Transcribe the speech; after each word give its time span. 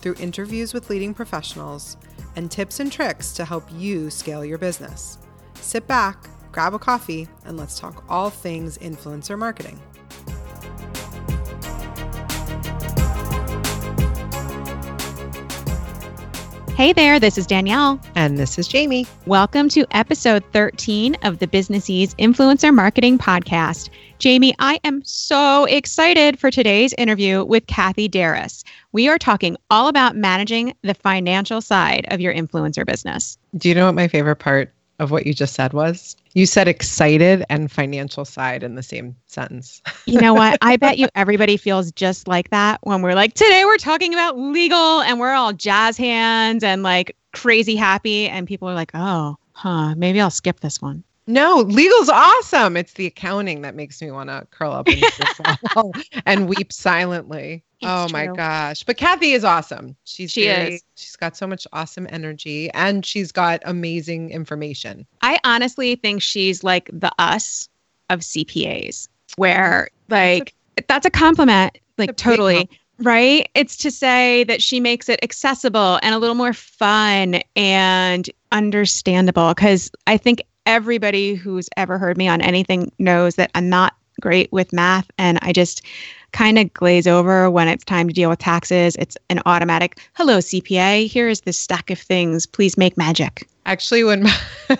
through 0.00 0.14
interviews 0.14 0.74
with 0.74 0.90
leading 0.90 1.14
professionals 1.14 1.96
and 2.36 2.50
tips 2.50 2.80
and 2.80 2.90
tricks 2.90 3.32
to 3.32 3.44
help 3.44 3.64
you 3.72 4.10
scale 4.10 4.44
your 4.44 4.58
business. 4.58 5.18
Sit 5.54 5.86
back, 5.86 6.28
grab 6.52 6.74
a 6.74 6.78
coffee, 6.78 7.28
and 7.44 7.56
let's 7.56 7.78
talk 7.78 8.04
all 8.08 8.30
things 8.30 8.78
influencer 8.78 9.38
marketing. 9.38 9.80
Hey 16.78 16.92
there, 16.92 17.18
this 17.18 17.36
is 17.36 17.44
Danielle. 17.44 18.00
And 18.14 18.38
this 18.38 18.56
is 18.56 18.68
Jamie. 18.68 19.04
Welcome 19.26 19.68
to 19.70 19.84
episode 19.90 20.44
13 20.52 21.16
of 21.24 21.40
the 21.40 21.48
Businessese 21.48 22.14
Influencer 22.20 22.72
Marketing 22.72 23.18
Podcast. 23.18 23.90
Jamie, 24.20 24.54
I 24.60 24.78
am 24.84 25.02
so 25.02 25.64
excited 25.64 26.38
for 26.38 26.52
today's 26.52 26.94
interview 26.96 27.44
with 27.44 27.66
Cathy 27.66 28.08
Derus. 28.08 28.62
We 28.92 29.08
are 29.08 29.18
talking 29.18 29.56
all 29.70 29.88
about 29.88 30.14
managing 30.14 30.72
the 30.82 30.94
financial 30.94 31.60
side 31.60 32.06
of 32.12 32.20
your 32.20 32.32
influencer 32.32 32.86
business. 32.86 33.38
Do 33.56 33.68
you 33.68 33.74
know 33.74 33.86
what 33.86 33.96
my 33.96 34.06
favorite 34.06 34.36
part 34.36 34.72
of 34.98 35.10
what 35.10 35.26
you 35.26 35.34
just 35.34 35.54
said 35.54 35.72
was? 35.72 36.16
You 36.34 36.46
said 36.46 36.68
excited 36.68 37.44
and 37.48 37.70
financial 37.70 38.24
side 38.24 38.62
in 38.62 38.74
the 38.74 38.82
same 38.82 39.16
sentence. 39.26 39.82
you 40.06 40.20
know 40.20 40.34
what? 40.34 40.58
I 40.60 40.76
bet 40.76 40.98
you 40.98 41.08
everybody 41.14 41.56
feels 41.56 41.92
just 41.92 42.28
like 42.28 42.50
that 42.50 42.80
when 42.82 43.02
we're 43.02 43.14
like, 43.14 43.34
today 43.34 43.64
we're 43.64 43.78
talking 43.78 44.12
about 44.12 44.38
legal 44.38 45.00
and 45.00 45.20
we're 45.20 45.32
all 45.32 45.52
jazz 45.52 45.96
hands 45.96 46.62
and 46.64 46.82
like 46.82 47.16
crazy 47.32 47.76
happy. 47.76 48.28
And 48.28 48.46
people 48.46 48.68
are 48.68 48.74
like, 48.74 48.90
oh, 48.94 49.36
huh, 49.52 49.94
maybe 49.94 50.20
I'll 50.20 50.30
skip 50.30 50.60
this 50.60 50.82
one. 50.82 51.04
No, 51.26 51.58
legal's 51.58 52.08
awesome. 52.08 52.76
It's 52.76 52.94
the 52.94 53.04
accounting 53.04 53.60
that 53.60 53.74
makes 53.74 54.00
me 54.00 54.10
want 54.10 54.30
to 54.30 54.46
curl 54.50 54.72
up 54.72 54.88
and 56.26 56.48
weep 56.48 56.72
silently. 56.72 57.62
It's 57.80 57.88
oh 57.88 58.08
my 58.12 58.26
gosh. 58.26 58.82
But 58.82 58.96
Cathy 58.96 59.32
is 59.32 59.44
awesome. 59.44 59.96
She's 60.04 60.32
she 60.32 60.46
very, 60.46 60.74
is. 60.74 60.84
She's 60.96 61.16
got 61.16 61.36
so 61.36 61.46
much 61.46 61.66
awesome 61.72 62.08
energy 62.10 62.70
and 62.72 63.06
she's 63.06 63.30
got 63.30 63.60
amazing 63.64 64.30
information. 64.30 65.06
I 65.22 65.38
honestly 65.44 65.94
think 65.94 66.20
she's 66.20 66.64
like 66.64 66.90
the 66.92 67.12
us 67.18 67.68
of 68.10 68.20
CPAs, 68.20 69.08
where 69.36 69.88
like 70.08 70.54
that's 70.76 70.84
a, 70.84 70.86
that's 70.88 71.06
a 71.06 71.10
compliment, 71.10 71.78
like 71.98 72.16
totally. 72.16 72.68
Right? 73.00 73.48
It's 73.54 73.76
to 73.76 73.92
say 73.92 74.42
that 74.44 74.60
she 74.60 74.80
makes 74.80 75.08
it 75.08 75.20
accessible 75.22 76.00
and 76.02 76.16
a 76.16 76.18
little 76.18 76.34
more 76.34 76.52
fun 76.52 77.42
and 77.54 78.28
understandable. 78.50 79.54
Cause 79.54 79.88
I 80.08 80.16
think 80.16 80.42
everybody 80.66 81.34
who's 81.34 81.68
ever 81.76 81.96
heard 81.96 82.18
me 82.18 82.26
on 82.26 82.40
anything 82.40 82.90
knows 82.98 83.36
that 83.36 83.52
I'm 83.54 83.68
not 83.68 83.94
great 84.20 84.52
with 84.52 84.72
math 84.72 85.08
and 85.16 85.38
I 85.42 85.52
just 85.52 85.82
kind 86.32 86.58
of 86.58 86.72
glaze 86.72 87.06
over 87.06 87.50
when 87.50 87.68
it's 87.68 87.84
time 87.84 88.08
to 88.08 88.14
deal 88.14 88.30
with 88.30 88.38
taxes. 88.38 88.96
It's 88.96 89.16
an 89.30 89.40
automatic, 89.46 90.00
hello, 90.14 90.38
CPA, 90.38 91.06
here 91.06 91.28
is 91.28 91.42
this 91.42 91.58
stack 91.58 91.90
of 91.90 91.98
things. 91.98 92.46
Please 92.46 92.76
make 92.76 92.96
magic. 92.96 93.48
Actually, 93.66 94.04
when 94.04 94.22
my, 94.22 94.36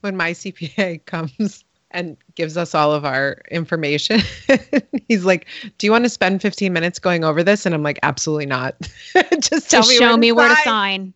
when 0.00 0.16
my 0.16 0.32
CPA 0.32 1.04
comes 1.06 1.64
and 1.92 2.16
gives 2.34 2.56
us 2.56 2.74
all 2.74 2.92
of 2.92 3.04
our 3.04 3.42
information. 3.50 4.20
He's 5.08 5.24
like, 5.24 5.46
"Do 5.78 5.86
you 5.86 5.92
want 5.92 6.04
to 6.04 6.08
spend 6.08 6.42
15 6.42 6.72
minutes 6.72 6.98
going 6.98 7.24
over 7.24 7.42
this?" 7.42 7.66
And 7.66 7.74
I'm 7.74 7.82
like, 7.82 7.98
"Absolutely 8.02 8.46
not. 8.46 8.74
Just 9.40 9.70
tell 9.70 9.86
me 9.86 9.96
show 9.96 10.08
where 10.10 10.16
me 10.16 10.32
where 10.32 10.48
to 10.48 10.56
sign." 10.62 11.14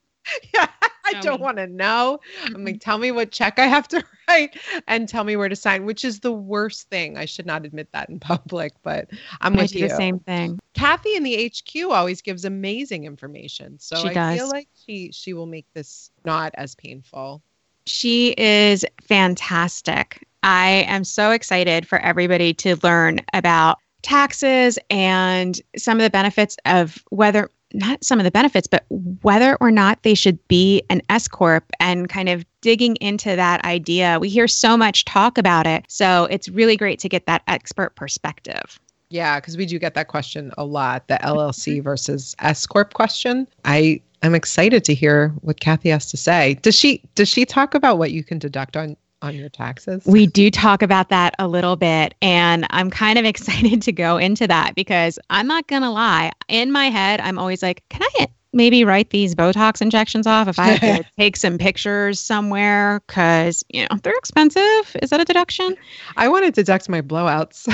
yeah, 0.54 0.68
I 1.06 1.20
don't 1.20 1.40
want 1.40 1.56
to 1.58 1.66
know. 1.66 2.20
I'm 2.44 2.64
like, 2.64 2.80
tell 2.80 2.98
me 2.98 3.12
what 3.12 3.30
check 3.30 3.58
I 3.58 3.66
have 3.66 3.88
to 3.88 4.04
write 4.28 4.56
and 4.88 5.08
tell 5.08 5.24
me 5.24 5.36
where 5.36 5.48
to 5.48 5.56
sign, 5.56 5.84
which 5.86 6.04
is 6.04 6.20
the 6.20 6.32
worst 6.32 6.88
thing. 6.88 7.16
I 7.16 7.24
should 7.24 7.46
not 7.46 7.64
admit 7.64 7.88
that 7.92 8.08
in 8.08 8.18
public, 8.20 8.72
but 8.82 9.08
I'm 9.40 9.54
I 9.54 9.62
with 9.62 9.72
do 9.72 9.80
you. 9.80 9.88
The 9.88 9.96
same 9.96 10.18
thing. 10.20 10.58
Cathy 10.74 11.14
in 11.16 11.22
the 11.22 11.48
HQ 11.52 11.90
always 11.90 12.20
gives 12.22 12.44
amazing 12.44 13.04
information, 13.04 13.78
so 13.78 13.96
She 13.96 14.08
I 14.08 14.14
does. 14.14 14.38
feel 14.38 14.48
like 14.48 14.68
she 14.86 15.10
she 15.12 15.32
will 15.32 15.46
make 15.46 15.66
this 15.74 16.10
not 16.24 16.52
as 16.56 16.74
painful. 16.74 17.42
She 17.86 18.34
is 18.36 18.84
fantastic. 19.02 20.26
I 20.42 20.84
am 20.88 21.04
so 21.04 21.30
excited 21.30 21.86
for 21.86 21.98
everybody 22.00 22.52
to 22.54 22.76
learn 22.82 23.20
about 23.32 23.78
taxes 24.02 24.78
and 24.90 25.60
some 25.76 25.98
of 25.98 26.04
the 26.04 26.10
benefits 26.10 26.56
of 26.64 27.02
whether 27.10 27.50
not 27.76 28.02
some 28.04 28.18
of 28.18 28.24
the 28.24 28.30
benefits, 28.30 28.66
but 28.66 28.84
whether 29.22 29.56
or 29.60 29.70
not 29.70 30.02
they 30.02 30.14
should 30.14 30.38
be 30.48 30.82
an 30.90 31.02
S 31.08 31.28
corp 31.28 31.64
and 31.78 32.08
kind 32.08 32.28
of 32.28 32.44
digging 32.60 32.96
into 32.96 33.36
that 33.36 33.64
idea. 33.64 34.18
We 34.20 34.28
hear 34.28 34.48
so 34.48 34.76
much 34.76 35.04
talk 35.04 35.38
about 35.38 35.66
it, 35.66 35.84
so 35.88 36.24
it's 36.30 36.48
really 36.48 36.76
great 36.76 36.98
to 37.00 37.08
get 37.08 37.26
that 37.26 37.42
expert 37.46 37.94
perspective. 37.96 38.80
Yeah, 39.08 39.38
because 39.38 39.56
we 39.56 39.66
do 39.66 39.78
get 39.78 39.94
that 39.94 40.08
question 40.08 40.52
a 40.58 40.64
lot, 40.64 41.06
the 41.08 41.14
mm-hmm. 41.14 41.36
LLC 41.36 41.82
versus 41.82 42.34
S 42.40 42.66
corp 42.66 42.94
question. 42.94 43.46
I 43.64 44.00
am 44.22 44.34
excited 44.34 44.84
to 44.84 44.94
hear 44.94 45.28
what 45.42 45.60
Cathy 45.60 45.90
has 45.90 46.10
to 46.10 46.16
say. 46.16 46.54
Does 46.62 46.74
she 46.74 47.02
does 47.14 47.28
she 47.28 47.44
talk 47.44 47.74
about 47.74 47.98
what 47.98 48.10
you 48.10 48.24
can 48.24 48.38
deduct 48.38 48.76
on 48.76 48.96
on 49.26 49.36
your 49.36 49.48
taxes? 49.48 50.04
We 50.06 50.26
do 50.26 50.50
talk 50.50 50.82
about 50.82 51.10
that 51.10 51.34
a 51.38 51.46
little 51.48 51.76
bit, 51.76 52.14
and 52.22 52.66
I'm 52.70 52.90
kind 52.90 53.18
of 53.18 53.24
excited 53.32 53.82
to 53.82 53.92
go 53.92 54.16
into 54.16 54.46
that 54.46 54.74
because 54.74 55.18
I'm 55.28 55.46
not 55.46 55.66
going 55.66 55.82
to 55.82 55.90
lie. 55.90 56.32
In 56.48 56.72
my 56.72 56.86
head, 56.86 57.20
I'm 57.20 57.38
always 57.38 57.62
like, 57.62 57.82
can 57.90 58.02
I 58.02 58.28
maybe 58.52 58.84
write 58.84 59.10
these 59.10 59.34
Botox 59.34 59.82
injections 59.82 60.26
off 60.26 60.48
if 60.48 60.58
I 60.58 60.68
have 60.68 60.80
to 60.80 61.10
take 61.18 61.36
some 61.36 61.58
pictures 61.58 62.18
somewhere? 62.18 63.02
Because, 63.06 63.64
you 63.68 63.82
know, 63.82 63.98
they're 64.02 64.16
expensive. 64.16 64.96
Is 65.02 65.10
that 65.10 65.20
a 65.20 65.24
deduction? 65.24 65.76
I 66.16 66.28
want 66.28 66.46
to 66.46 66.50
deduct 66.50 66.88
my 66.88 67.02
blowouts. 67.02 67.66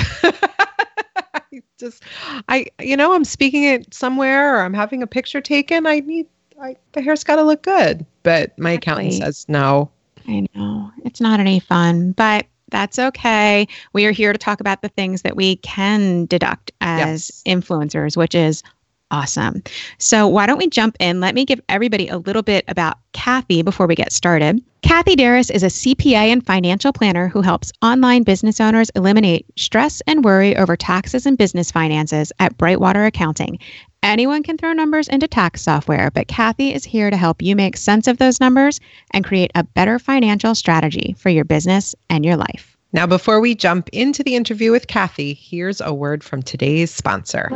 I 1.33 1.61
just, 1.79 2.03
I, 2.49 2.65
you 2.79 2.97
know, 2.97 3.13
I'm 3.13 3.23
speaking 3.23 3.63
it 3.63 3.93
somewhere 3.93 4.57
or 4.57 4.61
I'm 4.61 4.73
having 4.73 5.01
a 5.01 5.07
picture 5.07 5.41
taken. 5.41 5.85
I 5.87 5.99
need, 5.99 6.27
I, 6.61 6.75
the 6.91 7.01
hair's 7.01 7.23
got 7.23 7.37
to 7.37 7.43
look 7.43 7.63
good. 7.63 8.05
But 8.23 8.57
my 8.59 8.71
accountant 8.71 9.13
says 9.13 9.45
no. 9.47 9.91
I 10.27 10.45
know 10.55 10.91
it's 11.05 11.21
not 11.21 11.39
any 11.39 11.59
fun, 11.59 12.11
but 12.13 12.45
that's 12.69 12.97
okay. 12.97 13.67
We 13.93 14.05
are 14.05 14.11
here 14.11 14.33
to 14.33 14.39
talk 14.39 14.59
about 14.59 14.81
the 14.81 14.89
things 14.89 15.21
that 15.21 15.35
we 15.35 15.57
can 15.57 16.25
deduct 16.25 16.71
as 16.81 16.97
Yes. 16.97 17.43
influencers, 17.45 18.17
which 18.17 18.33
is 18.35 18.63
awesome. 19.13 19.63
So, 19.99 20.27
why 20.27 20.45
don't 20.45 20.57
we 20.57 20.67
jump 20.67 20.97
in? 20.99 21.21
Let 21.21 21.35
me 21.35 21.45
give 21.45 21.61
everybody 21.69 22.09
a 22.09 22.17
little 22.17 22.41
bit 22.41 22.65
about 22.67 22.97
Cathy 23.13 23.61
before 23.61 23.87
we 23.87 23.95
get 23.95 24.11
started. 24.11 24.61
Cathy 24.81 25.15
Derus 25.15 25.49
is 25.49 25.63
a 25.63 25.67
CPA 25.67 26.27
and 26.27 26.45
financial 26.45 26.91
planner 26.91 27.29
who 27.29 27.41
helps 27.41 27.71
online 27.81 28.23
business 28.23 28.59
owners 28.59 28.89
eliminate 28.95 29.45
stress 29.57 30.01
and 30.07 30.25
worry 30.25 30.57
over 30.57 30.75
taxes 30.75 31.25
and 31.25 31.37
business 31.37 31.71
finances 31.71 32.33
at 32.39 32.57
Brightwater 32.57 33.07
Accounting. 33.07 33.59
Anyone 34.01 34.43
can 34.43 34.57
throw 34.57 34.73
numbers 34.73 35.07
into 35.07 35.29
tax 35.29 35.61
software, 35.61 36.11
but 36.11 36.27
Cathy 36.27 36.73
is 36.73 36.83
here 36.83 37.09
to 37.09 37.15
help 37.15 37.41
you 37.41 37.55
make 37.55 37.77
sense 37.77 38.07
of 38.07 38.17
those 38.17 38.41
numbers 38.41 38.81
and 39.11 39.23
create 39.23 39.51
a 39.55 39.63
better 39.63 39.97
financial 39.99 40.53
strategy 40.55 41.15
for 41.17 41.29
your 41.29 41.45
business 41.45 41.95
and 42.09 42.25
your 42.25 42.35
life. 42.35 42.75
Now, 42.91 43.07
before 43.07 43.39
we 43.39 43.55
jump 43.55 43.89
into 43.93 44.21
the 44.21 44.35
interview 44.35 44.71
with 44.71 44.87
Cathy, 44.87 45.33
here's 45.33 45.79
a 45.79 45.93
word 45.93 46.23
from 46.23 46.43
today's 46.43 46.91
sponsor. 46.91 47.49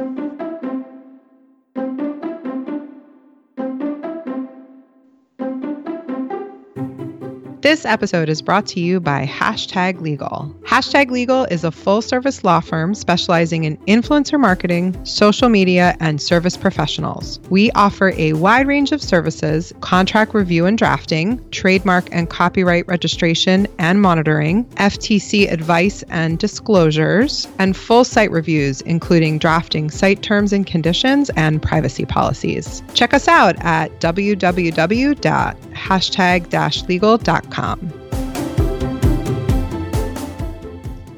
This 7.67 7.83
episode 7.83 8.29
is 8.29 8.41
brought 8.41 8.65
to 8.67 8.79
you 8.79 9.01
by 9.01 9.25
Hashtag 9.25 9.99
Legal. 9.99 10.55
Hashtag 10.61 11.11
Legal 11.11 11.43
is 11.43 11.65
a 11.65 11.71
full 11.71 12.01
service 12.01 12.45
law 12.45 12.61
firm 12.61 12.95
specializing 12.95 13.65
in 13.65 13.75
influencer 13.87 14.39
marketing, 14.39 14.97
social 15.03 15.49
media, 15.49 15.97
and 15.99 16.21
service 16.21 16.55
professionals. 16.55 17.41
We 17.49 17.69
offer 17.71 18.13
a 18.15 18.31
wide 18.31 18.67
range 18.67 18.93
of 18.93 19.01
services 19.01 19.73
contract 19.81 20.33
review 20.33 20.65
and 20.65 20.77
drafting, 20.77 21.45
trademark 21.49 22.07
and 22.13 22.29
copyright 22.29 22.87
registration 22.87 23.67
and 23.79 24.01
monitoring, 24.01 24.63
FTC 24.75 25.51
advice 25.51 26.03
and 26.03 26.39
disclosures, 26.39 27.49
and 27.59 27.75
full 27.75 28.05
site 28.05 28.31
reviews, 28.31 28.79
including 28.79 29.39
drafting 29.39 29.91
site 29.91 30.23
terms 30.23 30.53
and 30.53 30.65
conditions 30.65 31.29
and 31.31 31.61
privacy 31.61 32.05
policies. 32.05 32.81
Check 32.93 33.13
us 33.13 33.27
out 33.27 33.57
at 33.59 33.99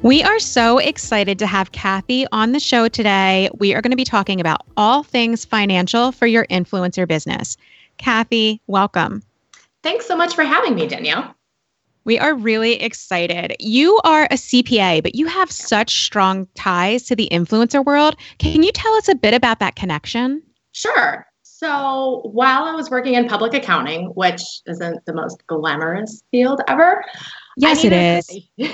We 0.02 0.24
are 0.24 0.40
so 0.40 0.78
excited 0.78 1.38
to 1.40 1.46
have 1.46 1.74
Cathy 1.74 2.26
on 2.32 2.54
the 2.54 2.60
show 2.60 2.88
today. 2.88 3.50
We 3.58 3.76
are 3.76 3.82
going 3.82 3.92
to 3.92 3.98
be 3.98 4.06
talking 4.06 4.40
about 4.40 4.66
all 4.78 5.04
things 5.04 5.44
financial 5.44 6.14
for 6.14 6.26
your 6.26 6.46
influencer 6.48 7.06
business. 7.06 7.58
Cathy, 7.98 8.62
welcome. 8.68 9.22
Thanks 9.84 10.06
so 10.06 10.16
much 10.16 10.36
for 10.36 10.44
having 10.44 10.76
me, 10.76 10.88
Danielle. 10.88 11.36
We 12.06 12.18
are 12.18 12.34
really 12.34 12.82
excited. 12.82 13.56
You 13.60 14.00
are 14.06 14.24
a 14.26 14.36
CPA, 14.36 15.04
but 15.04 15.16
you 15.16 15.28
have 15.28 15.52
such 15.52 16.06
strong 16.06 16.48
ties 16.56 17.04
to 17.04 17.16
the 17.16 17.28
influencer 17.32 17.84
world. 17.86 18.16
Can 18.38 18.64
you 18.64 18.72
tell 18.72 18.94
us 18.96 19.10
a 19.10 19.16
bit 19.16 19.34
about 19.34 19.60
that 19.60 19.76
connection? 19.76 20.42
Sure. 20.72 21.28
So 21.60 22.22
while 22.24 22.64
I 22.64 22.72
was 22.72 22.90
working 22.90 23.16
in 23.16 23.28
public 23.28 23.54
accounting, 23.54 24.12
which 24.16 24.42
isn't 24.66 25.06
the 25.06 25.12
most 25.12 25.46
glamorous 25.48 26.24
field 26.32 26.62
ever, 26.70 27.04
yes, 27.58 27.84
it 27.84 27.92
is. 27.92 28.26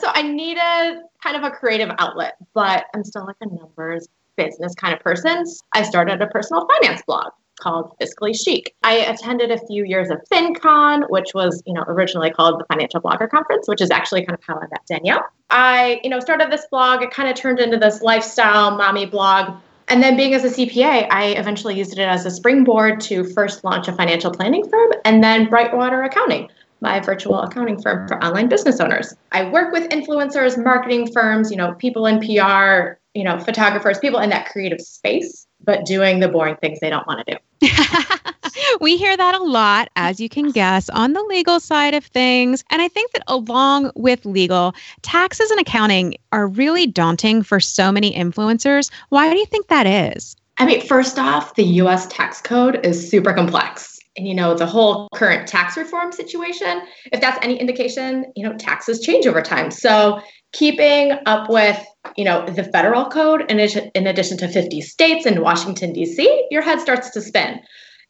so 0.00 0.10
I 0.12 0.22
needed 0.22 1.02
kind 1.22 1.36
of 1.36 1.44
a 1.44 1.52
creative 1.52 1.90
outlet, 2.00 2.34
but 2.54 2.86
I'm 2.92 3.04
still 3.04 3.24
like 3.24 3.36
a 3.40 3.46
numbers 3.46 4.08
business 4.34 4.74
kind 4.74 4.92
of 4.92 4.98
person. 4.98 5.44
I 5.74 5.84
started 5.84 6.20
a 6.22 6.26
personal 6.26 6.66
finance 6.66 7.02
blog 7.06 7.30
called 7.60 7.92
Fiscally 8.02 8.34
Chic. 8.34 8.74
I 8.82 8.94
attended 8.94 9.52
a 9.52 9.64
few 9.68 9.84
years 9.84 10.10
of 10.10 10.18
FinCon, 10.32 11.08
which 11.08 11.34
was, 11.34 11.62
you 11.66 11.74
know, 11.74 11.84
originally 11.86 12.32
called 12.32 12.58
the 12.58 12.64
Financial 12.64 13.00
Blogger 13.00 13.30
Conference, 13.30 13.68
which 13.68 13.80
is 13.80 13.92
actually 13.92 14.26
kind 14.26 14.36
of 14.36 14.42
how 14.44 14.56
I 14.56 14.62
met 14.62 14.84
Danielle. 14.88 15.24
I, 15.50 16.00
you 16.02 16.10
know, 16.10 16.18
started 16.18 16.50
this 16.50 16.66
blog. 16.68 17.02
It 17.02 17.12
kind 17.12 17.28
of 17.28 17.36
turned 17.36 17.60
into 17.60 17.76
this 17.76 18.02
lifestyle 18.02 18.76
mommy 18.76 19.06
blog 19.06 19.60
and 19.90 20.02
then 20.02 20.16
being 20.16 20.34
as 20.34 20.44
a 20.44 20.48
CPA, 20.48 21.08
I 21.10 21.34
eventually 21.36 21.76
used 21.76 21.92
it 21.92 21.98
as 21.98 22.24
a 22.24 22.30
springboard 22.30 23.00
to 23.02 23.24
first 23.24 23.64
launch 23.64 23.88
a 23.88 23.92
financial 23.92 24.30
planning 24.30 24.66
firm 24.68 24.92
and 25.04 25.22
then 25.22 25.48
Brightwater 25.48 26.06
Accounting, 26.06 26.48
my 26.80 27.00
virtual 27.00 27.40
accounting 27.40 27.82
firm 27.82 28.06
for 28.06 28.22
online 28.24 28.48
business 28.48 28.78
owners. 28.78 29.12
I 29.32 29.50
work 29.50 29.72
with 29.72 29.88
influencers, 29.90 30.62
marketing 30.62 31.12
firms, 31.12 31.50
you 31.50 31.56
know, 31.56 31.74
people 31.74 32.06
in 32.06 32.20
PR, 32.20 32.98
you 33.14 33.24
know, 33.24 33.38
photographers, 33.40 33.98
people 33.98 34.20
in 34.20 34.30
that 34.30 34.46
creative 34.46 34.80
space, 34.80 35.48
but 35.64 35.84
doing 35.84 36.20
the 36.20 36.28
boring 36.28 36.56
things 36.56 36.80
they 36.80 36.90
don't 36.90 37.06
want 37.06 37.26
to 37.26 37.32
do. 37.34 37.68
we 38.80 38.96
hear 38.96 39.16
that 39.16 39.34
a 39.34 39.42
lot, 39.42 39.88
as 39.96 40.20
you 40.20 40.28
can 40.28 40.50
guess, 40.50 40.88
on 40.90 41.12
the 41.12 41.22
legal 41.22 41.60
side 41.60 41.94
of 41.94 42.04
things. 42.04 42.64
And 42.70 42.80
I 42.82 42.88
think 42.88 43.12
that 43.12 43.22
along 43.28 43.90
with 43.94 44.24
legal, 44.24 44.74
taxes 45.02 45.50
and 45.50 45.60
accounting 45.60 46.16
are 46.32 46.46
really 46.46 46.86
daunting 46.86 47.42
for 47.42 47.60
so 47.60 47.92
many 47.92 48.12
influencers. 48.12 48.90
Why 49.10 49.30
do 49.30 49.38
you 49.38 49.46
think 49.46 49.68
that 49.68 49.86
is? 49.86 50.36
I 50.58 50.66
mean, 50.66 50.86
first 50.86 51.18
off, 51.18 51.54
the 51.54 51.64
US 51.64 52.06
tax 52.08 52.40
code 52.40 52.84
is 52.84 53.08
super 53.08 53.32
complex. 53.32 53.98
And, 54.16 54.26
you 54.26 54.34
know, 54.34 54.54
the 54.54 54.66
whole 54.66 55.08
current 55.14 55.48
tax 55.48 55.76
reform 55.76 56.12
situation, 56.12 56.82
if 57.12 57.20
that's 57.20 57.38
any 57.42 57.58
indication, 57.58 58.30
you 58.34 58.46
know, 58.46 58.56
taxes 58.58 59.00
change 59.00 59.26
over 59.26 59.40
time. 59.40 59.70
So 59.70 60.20
keeping 60.52 61.16
up 61.26 61.48
with 61.48 61.78
you 62.16 62.24
know 62.24 62.44
the 62.46 62.64
federal 62.64 63.04
code 63.04 63.42
in 63.50 63.58
addition, 63.58 63.90
in 63.94 64.06
addition 64.06 64.36
to 64.38 64.48
50 64.48 64.80
states 64.80 65.26
and 65.26 65.40
washington 65.40 65.92
d.c 65.92 66.46
your 66.50 66.62
head 66.62 66.80
starts 66.80 67.10
to 67.10 67.20
spin 67.20 67.60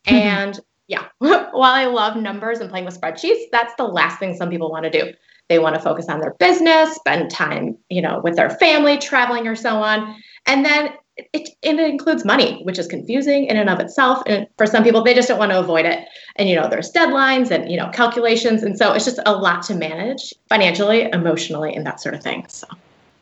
Mm-hmm. 0.06 0.16
And 0.16 0.60
yeah, 0.88 1.06
while 1.18 1.62
I 1.62 1.86
love 1.86 2.16
numbers 2.16 2.58
and 2.58 2.70
playing 2.70 2.84
with 2.84 3.00
spreadsheets, 3.00 3.44
that's 3.52 3.74
the 3.76 3.84
last 3.84 4.18
thing 4.18 4.34
some 4.36 4.50
people 4.50 4.70
want 4.70 4.84
to 4.84 4.90
do. 4.90 5.12
They 5.48 5.58
want 5.58 5.74
to 5.74 5.80
focus 5.80 6.08
on 6.08 6.20
their 6.20 6.34
business, 6.34 6.94
spend 6.94 7.30
time, 7.30 7.76
you 7.88 8.00
know, 8.00 8.20
with 8.22 8.36
their 8.36 8.50
family, 8.50 8.98
traveling 8.98 9.48
or 9.48 9.56
so 9.56 9.82
on. 9.82 10.16
And 10.46 10.64
then 10.64 10.90
it, 11.16 11.50
it 11.62 11.78
includes 11.78 12.24
money, 12.24 12.62
which 12.64 12.78
is 12.78 12.86
confusing 12.86 13.44
in 13.44 13.56
and 13.56 13.68
of 13.68 13.80
itself. 13.80 14.22
And 14.26 14.46
for 14.56 14.66
some 14.66 14.82
people, 14.82 15.02
they 15.02 15.14
just 15.14 15.28
don't 15.28 15.38
want 15.38 15.52
to 15.52 15.58
avoid 15.58 15.84
it. 15.84 16.06
And, 16.36 16.48
you 16.48 16.56
know, 16.56 16.68
there's 16.68 16.90
deadlines 16.92 17.50
and, 17.50 17.70
you 17.70 17.76
know, 17.76 17.90
calculations. 17.90 18.62
And 18.62 18.76
so 18.76 18.92
it's 18.92 19.04
just 19.04 19.20
a 19.26 19.32
lot 19.32 19.62
to 19.64 19.74
manage 19.74 20.32
financially, 20.48 21.02
emotionally, 21.12 21.74
and 21.74 21.86
that 21.86 22.00
sort 22.00 22.14
of 22.14 22.22
thing. 22.22 22.46
So. 22.48 22.66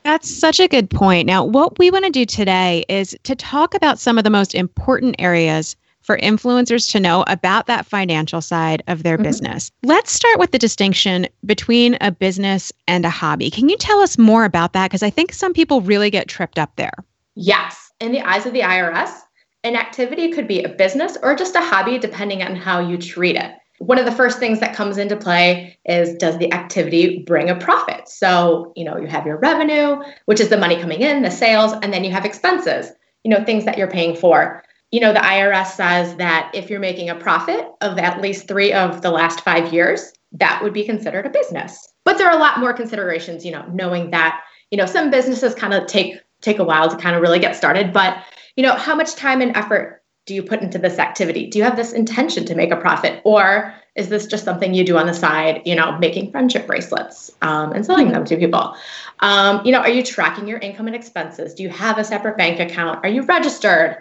That's 0.05 0.31
such 0.31 0.61
a 0.61 0.69
good 0.69 0.89
point. 0.89 1.27
Now, 1.27 1.45
what 1.45 1.79
we 1.79 1.91
want 1.91 2.05
to 2.05 2.11
do 2.11 2.25
today 2.25 2.85
is 2.89 3.17
to 3.25 3.35
talk 3.35 3.75
about 3.75 3.99
some 3.99 4.17
of 4.17 4.25
the 4.25 4.31
most 4.31 4.55
important 4.55 5.17
areas 5.19 5.77
for 6.09 6.17
influencers 6.17 6.91
to 6.91 6.99
know 6.99 7.23
about 7.27 7.67
that 7.67 7.85
financial 7.85 8.41
side 8.41 8.83
of 8.87 9.03
their 9.03 9.17
mm-hmm. 9.17 9.25
business. 9.25 9.71
Let's 9.83 10.11
start 10.11 10.39
with 10.39 10.53
the 10.53 10.59
distinction 10.59 11.27
between 11.45 11.99
a 12.01 12.11
business 12.11 12.73
and 12.87 13.05
a 13.05 13.11
hobby. 13.11 13.51
Can 13.51 13.69
you 13.69 13.77
tell 13.77 14.01
us 14.01 14.17
more 14.17 14.47
about 14.47 14.73
that? 14.73 14.89
Because 14.89 15.03
I 15.03 15.11
think 15.11 15.35
some 15.35 15.53
people 15.53 15.83
really 15.83 16.09
get 16.09 16.27
tripped 16.27 16.59
up 16.59 16.75
there. 16.77 16.95
Yes. 17.35 17.93
In 18.01 18.13
the 18.13 18.23
eyes 18.23 18.47
of 18.47 18.55
the 18.55 18.63
IRS, 18.63 19.21
an 19.65 19.77
activity 19.77 20.33
could 20.33 20.49
be 20.49 20.63
a 20.63 20.71
business 20.71 21.19
or 21.23 21.35
just 21.35 21.55
a 21.55 21.61
hobby, 21.61 21.99
depending 21.99 22.43
on 22.43 22.57
how 22.57 22.81
you 22.81 22.97
treat 22.97 23.37
it. 23.37 23.53
One 23.77 23.99
of 23.99 24.07
the 24.07 24.13
first 24.13 24.39
things 24.39 24.61
that 24.61 24.75
comes 24.75 24.97
into 24.97 25.15
play 25.15 25.77
is 25.85 26.15
does 26.15 26.39
the 26.39 26.51
activity 26.55 27.23
bring 27.27 27.51
a 27.51 27.55
profit? 27.55 28.09
So, 28.09 28.73
you 28.77 28.85
know, 28.85 28.97
you 28.97 29.09
have 29.09 29.27
your 29.27 29.37
revenue, 29.37 30.03
which 30.25 30.41
is 30.41 30.49
the 30.49 30.57
money 30.57 30.81
coming 30.81 31.03
in, 31.03 31.21
the 31.21 31.31
sales, 31.31 31.75
and 31.83 31.93
then 31.93 32.03
you 32.03 32.13
have 32.13 32.25
expenses, 32.25 32.91
you 33.25 33.31
know, 33.31 33.45
things 33.45 33.67
that 33.67 33.77
you're 33.77 33.91
paying 33.91 34.17
for 34.17 34.65
you 34.91 35.01
know, 35.01 35.13
the 35.13 35.21
IRS 35.21 35.69
says 35.69 36.17
that 36.17 36.51
if 36.55 36.71
you're 36.71 36.81
making 36.81 37.11
a 37.11 37.15
profit 37.15 37.67
of 37.81 37.99
at 37.99 38.21
least 38.21 38.49
three 38.49 38.73
of 38.73 39.03
the 39.03 39.11
last 39.11 39.41
five 39.43 39.73
years, 39.73 40.13
that 40.33 40.63
would 40.63 40.73
be 40.73 40.85
considered 40.85 41.27
a 41.27 41.31
business. 41.31 41.93
But 42.05 42.17
there 42.17 42.29
are 42.29 42.37
a 42.37 42.41
lot 42.41 42.61
more 42.61 42.73
considerations, 42.73 43.45
you 43.45 43.53
know, 43.53 43.67
knowing 43.73 44.11
that, 44.13 44.43
you 44.71 44.79
know, 44.79 44.87
some 44.87 45.11
businesses 45.11 45.55
kind 45.55 45.75
of 45.75 45.87
take 45.87 46.21
take 46.41 46.59
a 46.59 46.65
while 46.65 46.89
to 46.89 46.97
kind 46.97 47.17
of 47.17 47.23
really 47.23 47.41
get 47.41 47.57
started. 47.57 47.93
But, 47.93 48.17
you 48.57 48.63
know, 48.63 48.75
how 48.75 48.95
much 48.95 49.15
time 49.17 49.41
and 49.41 49.57
effort 49.57 50.03
do 50.25 50.35
you 50.35 50.43
put 50.43 50.63
into 50.63 50.79
this 50.79 50.99
activity? 50.99 51.47
Do 51.47 51.59
you 51.59 51.65
have 51.65 51.77
this 51.77 51.93
intention 51.93 52.45
to 52.47 52.55
make 52.55 52.71
a 52.71 52.77
profit? 52.77 53.21
Or 53.25 53.75
is 53.97 54.09
this 54.09 54.27
just 54.27 54.45
something 54.45 54.75
you 54.75 54.85
do 54.85 54.97
on 54.97 55.07
the 55.07 55.15
side, 55.15 55.63
you 55.65 55.75
know, 55.75 55.99
making 55.99 56.31
friendship 56.31 56.67
bracelets 56.67 57.31
um, 57.43 57.73
and 57.73 57.85
selling 57.85 58.13
them 58.13 58.25
to 58.27 58.37
people? 58.37 58.77
Um, 59.21 59.65
you 59.65 59.73
know, 59.73 59.81
are 59.81 59.89
you 59.89 60.05
tracking 60.05 60.47
your 60.47 60.59
income 60.59 60.87
and 60.87 60.95
expenses? 60.95 61.55
Do 61.55 61.63
you 61.63 61.71
have 61.71 61.99
a 61.99 62.05
separate 62.05 62.37
bank 62.37 62.61
account? 62.61 63.01
Are 63.03 63.09
you 63.09 63.23
registered? 63.23 63.97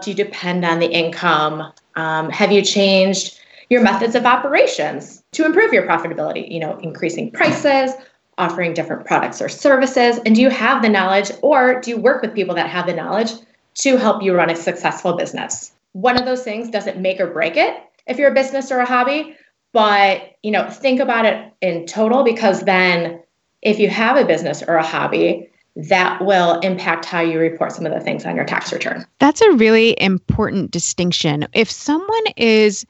Do 0.00 0.10
you 0.10 0.16
depend 0.16 0.64
on 0.64 0.78
the 0.78 0.90
income? 0.90 1.72
Um, 1.96 2.30
have 2.30 2.52
you 2.52 2.62
changed 2.62 3.38
your 3.70 3.82
methods 3.82 4.14
of 4.14 4.24
operations 4.24 5.22
to 5.32 5.44
improve 5.44 5.72
your 5.72 5.86
profitability? 5.86 6.50
You 6.50 6.60
know, 6.60 6.78
increasing 6.78 7.30
prices, 7.30 7.92
offering 8.38 8.72
different 8.72 9.04
products 9.06 9.42
or 9.42 9.48
services? 9.48 10.18
And 10.24 10.34
do 10.34 10.40
you 10.40 10.50
have 10.50 10.80
the 10.82 10.88
knowledge 10.88 11.30
or 11.42 11.80
do 11.80 11.90
you 11.90 11.96
work 11.98 12.22
with 12.22 12.34
people 12.34 12.54
that 12.54 12.70
have 12.70 12.86
the 12.86 12.94
knowledge 12.94 13.32
to 13.74 13.96
help 13.96 14.22
you 14.22 14.34
run 14.34 14.50
a 14.50 14.56
successful 14.56 15.14
business? 15.14 15.72
One 15.92 16.16
of 16.16 16.24
those 16.24 16.42
things 16.42 16.70
doesn't 16.70 16.98
make 16.98 17.20
or 17.20 17.26
break 17.26 17.56
it 17.56 17.76
if 18.06 18.18
you're 18.18 18.30
a 18.30 18.34
business 18.34 18.70
or 18.72 18.78
a 18.78 18.86
hobby, 18.86 19.36
but 19.72 20.36
you 20.42 20.50
know, 20.50 20.70
think 20.70 21.00
about 21.00 21.26
it 21.26 21.52
in 21.60 21.86
total 21.86 22.24
because 22.24 22.62
then 22.62 23.20
if 23.60 23.78
you 23.78 23.88
have 23.90 24.16
a 24.16 24.24
business 24.24 24.62
or 24.62 24.76
a 24.76 24.86
hobby, 24.86 25.50
that 25.78 26.20
will 26.24 26.58
impact 26.60 27.04
how 27.04 27.20
you 27.20 27.38
report 27.38 27.70
some 27.70 27.86
of 27.86 27.92
the 27.92 28.00
things 28.00 28.26
on 28.26 28.34
your 28.34 28.44
tax 28.44 28.72
return. 28.72 29.06
That's 29.20 29.40
a 29.40 29.52
really 29.52 29.98
important 30.00 30.72
distinction. 30.72 31.46
If 31.52 31.70
someone 31.70 32.24
is 32.36 32.84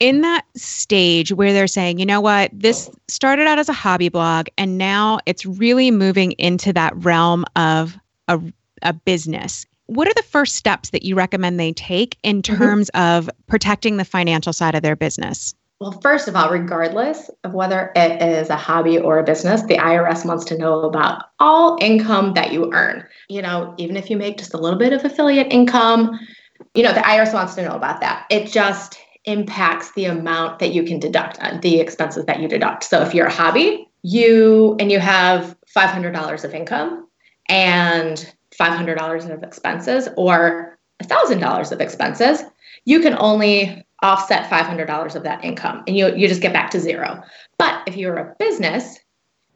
in 0.00 0.22
that 0.22 0.46
stage 0.56 1.32
where 1.32 1.52
they're 1.52 1.66
saying, 1.66 1.98
you 1.98 2.06
know 2.06 2.22
what, 2.22 2.50
this 2.52 2.90
started 3.08 3.46
out 3.46 3.58
as 3.58 3.68
a 3.68 3.74
hobby 3.74 4.08
blog 4.08 4.46
and 4.56 4.78
now 4.78 5.18
it's 5.26 5.44
really 5.44 5.90
moving 5.90 6.32
into 6.32 6.72
that 6.72 6.96
realm 6.96 7.44
of 7.56 7.96
a, 8.28 8.40
a 8.80 8.94
business. 8.94 9.66
What 9.86 10.08
are 10.08 10.14
the 10.14 10.22
first 10.22 10.54
steps 10.54 10.90
that 10.90 11.02
you 11.02 11.14
recommend 11.14 11.60
they 11.60 11.74
take 11.74 12.16
in 12.22 12.40
mm-hmm. 12.40 12.56
terms 12.56 12.90
mm-hmm. 12.94 13.18
of 13.18 13.30
protecting 13.48 13.98
the 13.98 14.04
financial 14.04 14.54
side 14.54 14.74
of 14.74 14.82
their 14.82 14.96
business? 14.96 15.54
Well, 15.84 16.00
first 16.00 16.28
of 16.28 16.34
all, 16.34 16.48
regardless 16.48 17.30
of 17.44 17.52
whether 17.52 17.92
it 17.94 18.22
is 18.22 18.48
a 18.48 18.56
hobby 18.56 18.98
or 18.98 19.18
a 19.18 19.22
business, 19.22 19.60
the 19.64 19.76
IRS 19.76 20.24
wants 20.24 20.46
to 20.46 20.56
know 20.56 20.80
about 20.80 21.24
all 21.40 21.76
income 21.78 22.32
that 22.32 22.54
you 22.54 22.72
earn. 22.72 23.06
You 23.28 23.42
know, 23.42 23.74
even 23.76 23.98
if 23.98 24.08
you 24.08 24.16
make 24.16 24.38
just 24.38 24.54
a 24.54 24.56
little 24.56 24.78
bit 24.78 24.94
of 24.94 25.04
affiliate 25.04 25.52
income, 25.52 26.18
you 26.72 26.82
know, 26.82 26.94
the 26.94 27.00
IRS 27.00 27.34
wants 27.34 27.54
to 27.56 27.62
know 27.68 27.76
about 27.76 28.00
that. 28.00 28.24
It 28.30 28.50
just 28.50 28.96
impacts 29.26 29.92
the 29.92 30.06
amount 30.06 30.58
that 30.60 30.72
you 30.72 30.84
can 30.84 31.00
deduct, 31.00 31.38
uh, 31.40 31.58
the 31.60 31.80
expenses 31.80 32.24
that 32.24 32.40
you 32.40 32.48
deduct. 32.48 32.84
So 32.84 33.02
if 33.02 33.12
you're 33.12 33.26
a 33.26 33.30
hobby, 33.30 33.86
you 34.00 34.78
and 34.80 34.90
you 34.90 35.00
have 35.00 35.54
$500 35.76 36.44
of 36.44 36.54
income 36.54 37.06
and 37.50 38.34
$500 38.58 39.30
of 39.30 39.42
expenses 39.42 40.08
or 40.16 40.78
$1,000 41.02 41.72
of 41.72 41.80
expenses, 41.82 42.42
you 42.86 43.00
can 43.00 43.14
only 43.18 43.83
offset 44.02 44.50
$500 44.50 45.14
of 45.14 45.22
that 45.22 45.44
income 45.44 45.82
and 45.86 45.96
you, 45.96 46.14
you 46.14 46.28
just 46.28 46.42
get 46.42 46.52
back 46.52 46.70
to 46.70 46.80
zero. 46.80 47.22
But 47.58 47.82
if 47.86 47.96
you're 47.96 48.16
a 48.16 48.34
business 48.38 48.98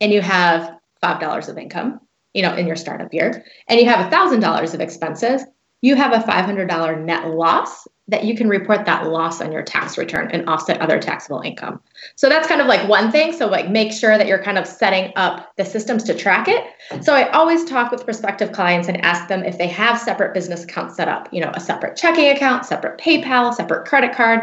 and 0.00 0.12
you 0.12 0.21
have 0.21 0.71
$5 1.02 1.49
of 1.49 1.59
income, 1.59 2.00
you 2.35 2.42
know, 2.42 2.54
in 2.54 2.66
your 2.66 2.76
startup 2.76 3.12
year, 3.12 3.45
and 3.68 3.80
you 3.80 3.87
have 3.87 4.11
$1,000 4.11 4.75
of 4.75 4.80
expenses, 4.80 5.45
you 5.80 5.94
have 5.94 6.12
a 6.12 6.25
$500 6.25 7.04
net 7.04 7.28
loss 7.28 7.87
that 8.08 8.25
you 8.25 8.35
can 8.35 8.49
report 8.49 8.87
that 8.87 9.06
loss 9.06 9.40
on 9.40 9.52
your 9.52 9.62
tax 9.62 9.99
return 9.99 10.30
and 10.32 10.49
offset 10.49 10.80
other 10.80 10.99
taxable 10.99 11.40
income. 11.40 11.78
So 12.16 12.28
that's 12.28 12.49
kind 12.49 12.61
of 12.61 12.66
like 12.66 12.88
one 12.88 13.12
thing. 13.12 13.32
So 13.32 13.47
like 13.47 13.68
make 13.68 13.92
sure 13.92 14.16
that 14.16 14.26
you're 14.26 14.42
kind 14.42 14.56
of 14.58 14.66
setting 14.66 15.12
up 15.14 15.54
the 15.56 15.64
systems 15.64 16.02
to 16.04 16.14
track 16.14 16.49
it. 16.49 16.64
So 17.04 17.14
I 17.14 17.28
always 17.30 17.64
talk 17.64 17.92
with 17.92 18.04
prospective 18.06 18.52
clients 18.52 18.88
and 18.88 19.04
ask 19.04 19.28
them 19.28 19.44
if 19.44 19.58
they 19.58 19.68
have 19.68 20.00
separate 20.00 20.32
business 20.32 20.64
accounts 20.64 20.97
set 20.97 21.06
up, 21.06 21.28
you 21.32 21.40
know, 21.40 21.52
a 21.54 21.61
separate 21.61 21.97
checking 21.97 22.30
account, 22.30 22.64
separate 22.64 22.99
PayPal, 22.99 23.52
separate 23.54 23.87
credit 23.87 24.14
card, 24.14 24.40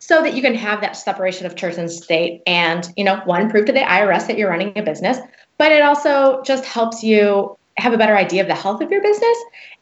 so 0.00 0.20
that 0.22 0.34
you 0.34 0.42
can 0.42 0.54
have 0.54 0.80
that 0.80 0.96
separation 0.96 1.46
of 1.46 1.54
church 1.54 1.78
and 1.78 1.90
state 1.90 2.42
and, 2.46 2.92
you 2.96 3.04
know, 3.04 3.22
one 3.24 3.48
prove 3.48 3.66
to 3.66 3.72
the 3.72 3.80
IRS 3.80 4.26
that 4.26 4.36
you're 4.36 4.50
running 4.50 4.76
a 4.76 4.82
business, 4.82 5.18
but 5.58 5.72
it 5.72 5.80
also 5.80 6.42
just 6.42 6.64
helps 6.64 7.02
you 7.02 7.56
have 7.78 7.92
a 7.92 7.98
better 7.98 8.16
idea 8.16 8.42
of 8.42 8.48
the 8.48 8.54
health 8.54 8.80
of 8.80 8.90
your 8.90 9.02
business 9.02 9.38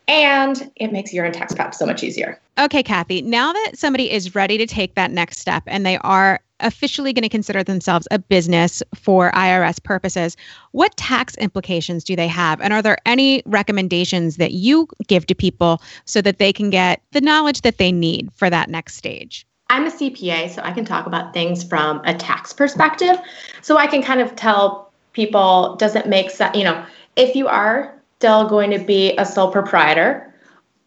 and 0.09 0.71
it 0.77 0.93
makes 0.93 1.13
your 1.13 1.27
own 1.27 1.33
tax 1.33 1.55
prep 1.55 1.75
so 1.75 1.87
much 1.87 2.03
easier. 2.03 2.41
Okay, 2.59 2.83
Cathy, 2.83 3.23
now 3.23 3.53
that 3.53 3.73
somebody 3.75 4.11
is 4.11 4.35
ready 4.35 4.59
to 4.59 4.67
take 4.67 4.95
that 4.95 5.11
next 5.11 5.39
step 5.39 5.63
and 5.67 5.85
they 5.85 5.99
are 5.99 6.41
officially 6.61 7.13
going 7.13 7.23
to 7.23 7.29
consider 7.29 7.63
themselves 7.63 8.07
a 8.11 8.19
business 8.19 8.83
for 8.95 9.33
IRS 9.33 9.83
purposes, 9.83 10.37
what 10.73 10.97
tax 10.97 11.37
implications 11.39 12.05
do 12.05 12.15
they 12.17 12.29
have? 12.29 12.61
And 12.61 12.73
are 12.73 12.83
there 12.83 12.99
any 13.07 13.43
recommendations 13.47 14.37
that 14.37 14.53
you 14.53 14.89
give 15.09 15.27
to 15.27 15.35
people 15.35 15.83
so 16.05 16.21
that 16.23 16.39
they 16.39 16.53
can 16.53 16.71
get 16.71 17.03
the 17.11 17.21
knowledge 17.21 17.63
that 17.63 17.79
they 17.79 17.93
need 17.93 18.31
for 18.35 18.49
that 18.51 18.69
next 18.69 18.95
stage? 18.97 19.47
I'm 19.71 19.87
a 19.87 19.91
CPA, 19.91 20.51
so 20.55 20.63
I 20.63 20.73
can 20.73 20.85
talk 20.85 21.07
about 21.07 21.33
things 21.33 21.65
from 21.65 22.01
a 22.05 22.15
tax 22.15 22.53
perspective. 22.53 23.17
So 23.63 23.79
I 23.79 23.87
can 23.87 24.03
kind 24.03 24.21
of 24.21 24.37
tell 24.37 24.93
people, 25.13 25.77
does 25.77 25.97
it 25.97 26.07
make 26.07 26.31
sense? 26.31 26.57
You 26.57 26.65
know, 26.65 26.85
if 27.17 27.35
you 27.35 27.49
are 27.49 27.95
still 28.19 28.49
going 28.49 28.71
to 28.71 28.79
be 28.79 29.17
a 29.17 29.27
sole 29.27 29.51
proprietor, 29.51 30.33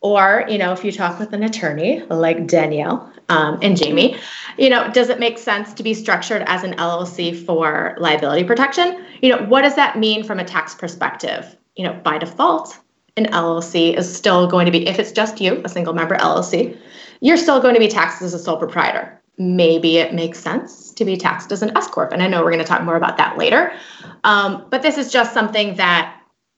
or 0.02 0.46
you 0.48 0.58
know, 0.58 0.72
if 0.72 0.84
you 0.84 0.92
talk 0.92 1.20
with 1.20 1.34
an 1.34 1.44
attorney 1.44 2.02
like 2.04 2.48
Danielle 2.48 3.12
um, 3.30 3.60
and 3.62 3.76
Jamie, 3.76 4.18
you 4.58 4.70
know, 4.70 4.90
does 4.92 5.10
it 5.10 5.20
make 5.20 5.38
sense 5.38 5.74
to 5.74 5.84
be 5.84 5.94
structured 5.94 6.44
as 6.48 6.64
an 6.64 6.74
LLC 6.74 7.46
for 7.46 7.96
liability 8.00 8.44
protection? 8.44 9.04
You 9.22 9.36
know, 9.36 9.44
what 9.44 9.62
does 9.64 9.76
that 9.76 9.98
mean 9.98 10.24
from 10.24 10.40
a 10.40 10.46
tax 10.46 10.76
perspective? 10.76 11.56
You 11.76 11.84
know, 11.84 11.94
by 12.04 12.18
default, 12.18 12.80
an 13.18 13.26
LLC 13.26 13.98
is 13.98 14.16
still 14.16 14.48
going 14.48 14.66
to 14.66 14.72
be, 14.72 14.88
if 14.88 15.00
it's 15.00 15.12
just 15.12 15.42
you, 15.42 15.62
a 15.66 15.70
single 15.70 15.94
member 15.94 16.16
LLC, 16.16 16.78
you're 17.20 17.38
still 17.38 17.60
going 17.60 17.74
to 17.74 17.80
be 17.80 17.88
taxed 17.88 18.22
as 18.22 18.34
a 18.34 18.40
sole 18.40 18.58
proprietor. 18.58 19.20
Maybe 19.40 19.98
it 19.98 20.14
makes 20.14 20.40
sense 20.40 20.92
to 20.92 21.06
be 21.06 21.18
taxed 21.18 21.52
as 21.52 21.62
an 21.62 21.76
S 21.76 21.88
corp, 21.88 22.12
and 22.12 22.24
I 22.24 22.28
know 22.28 22.44
we're 22.44 22.52
going 22.52 22.64
to 22.64 22.66
talk 22.66 22.84
more 22.84 22.96
about 22.96 23.18
that 23.18 23.38
later. 23.38 23.72
Um, 24.24 24.66
but 24.70 24.82
this 24.82 24.98
is 24.98 25.12
just 25.12 25.34
something 25.34 25.76
that 25.76 26.17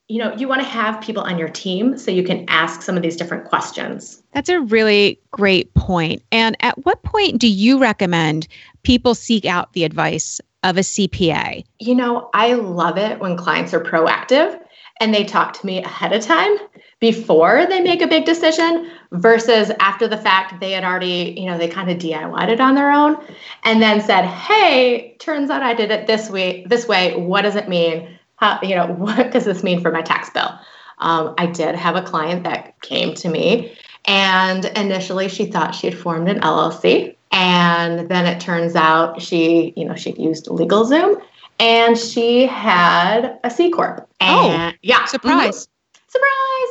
you 0.09 0.17
know 0.17 0.35
you 0.35 0.47
want 0.47 0.61
to 0.61 0.67
have 0.67 0.99
people 1.01 1.23
on 1.23 1.37
your 1.37 1.47
team 1.47 1.97
so 1.97 2.11
you 2.11 2.23
can 2.23 2.43
ask 2.49 2.81
some 2.81 2.97
of 2.97 3.03
these 3.03 3.15
different 3.15 3.45
questions. 3.45 4.21
That's 4.33 4.49
a 4.49 4.59
really 4.59 5.19
great 5.31 5.73
point. 5.75 6.21
And 6.31 6.57
at 6.59 6.83
what 6.83 7.01
point 7.03 7.39
do 7.39 7.47
you 7.47 7.79
recommend 7.79 8.47
people 8.83 9.15
seek 9.15 9.45
out 9.45 9.71
the 9.73 9.85
advice 9.85 10.41
of 10.63 10.77
a 10.77 10.81
CPA? 10.81 11.63
You 11.79 11.95
know, 11.95 12.29
I 12.33 12.53
love 12.53 12.97
it 12.97 13.19
when 13.19 13.37
clients 13.37 13.73
are 13.73 13.79
proactive 13.79 14.59
and 14.99 15.13
they 15.13 15.23
talk 15.23 15.53
to 15.53 15.65
me 15.65 15.81
ahead 15.83 16.11
of 16.11 16.23
time 16.23 16.57
before 16.99 17.65
they 17.67 17.79
make 17.79 18.01
a 18.01 18.07
big 18.07 18.25
decision 18.25 18.91
versus 19.13 19.71
after 19.79 20.07
the 20.07 20.17
fact 20.17 20.59
they 20.59 20.71
had 20.71 20.83
already 20.83 21.33
you 21.37 21.45
know 21.45 21.57
they 21.57 21.69
kind 21.69 21.89
of 21.89 21.97
DIYed 21.97 22.49
it 22.49 22.59
on 22.59 22.75
their 22.75 22.91
own 22.91 23.15
and 23.63 23.81
then 23.81 24.01
said 24.01 24.25
hey 24.25 25.15
turns 25.19 25.49
out 25.49 25.63
I 25.63 25.73
did 25.73 25.91
it 25.91 26.07
this 26.07 26.29
way 26.29 26.65
this 26.67 26.87
way 26.87 27.15
what 27.15 27.43
does 27.43 27.55
it 27.55 27.69
mean 27.69 28.18
how 28.39 28.59
you 28.61 28.75
know 28.75 28.87
what 28.97 29.31
does 29.31 29.45
this 29.45 29.63
mean 29.63 29.81
for 29.81 29.91
my 29.91 30.01
tax 30.01 30.29
bill 30.29 30.51
um, 30.99 31.33
I 31.37 31.45
did 31.45 31.75
have 31.75 31.95
a 31.95 32.01
client 32.01 32.43
that 32.43 32.79
came 32.81 33.13
to 33.15 33.29
me 33.29 33.77
and 34.05 34.65
initially 34.65 35.29
she 35.29 35.45
thought 35.45 35.75
she 35.75 35.89
had 35.89 35.97
formed 35.97 36.27
an 36.27 36.39
LLC 36.41 37.15
and 37.31 38.09
then 38.09 38.25
it 38.25 38.39
turns 38.39 38.75
out 38.75 39.21
she 39.21 39.73
you 39.75 39.85
know 39.85 39.95
she 39.95 40.11
used 40.13 40.47
LegalZoom 40.47 41.21
and 41.59 41.97
she 41.97 42.47
had 42.47 43.37
a 43.43 43.51
C 43.51 43.69
corp. 43.69 44.07
Oh, 44.21 44.49
and, 44.49 44.73
oh, 44.73 44.77
yeah, 44.81 45.05
surprise! 45.05 45.67
Mm-hmm. 45.67 46.09
Surprise! 46.09 46.69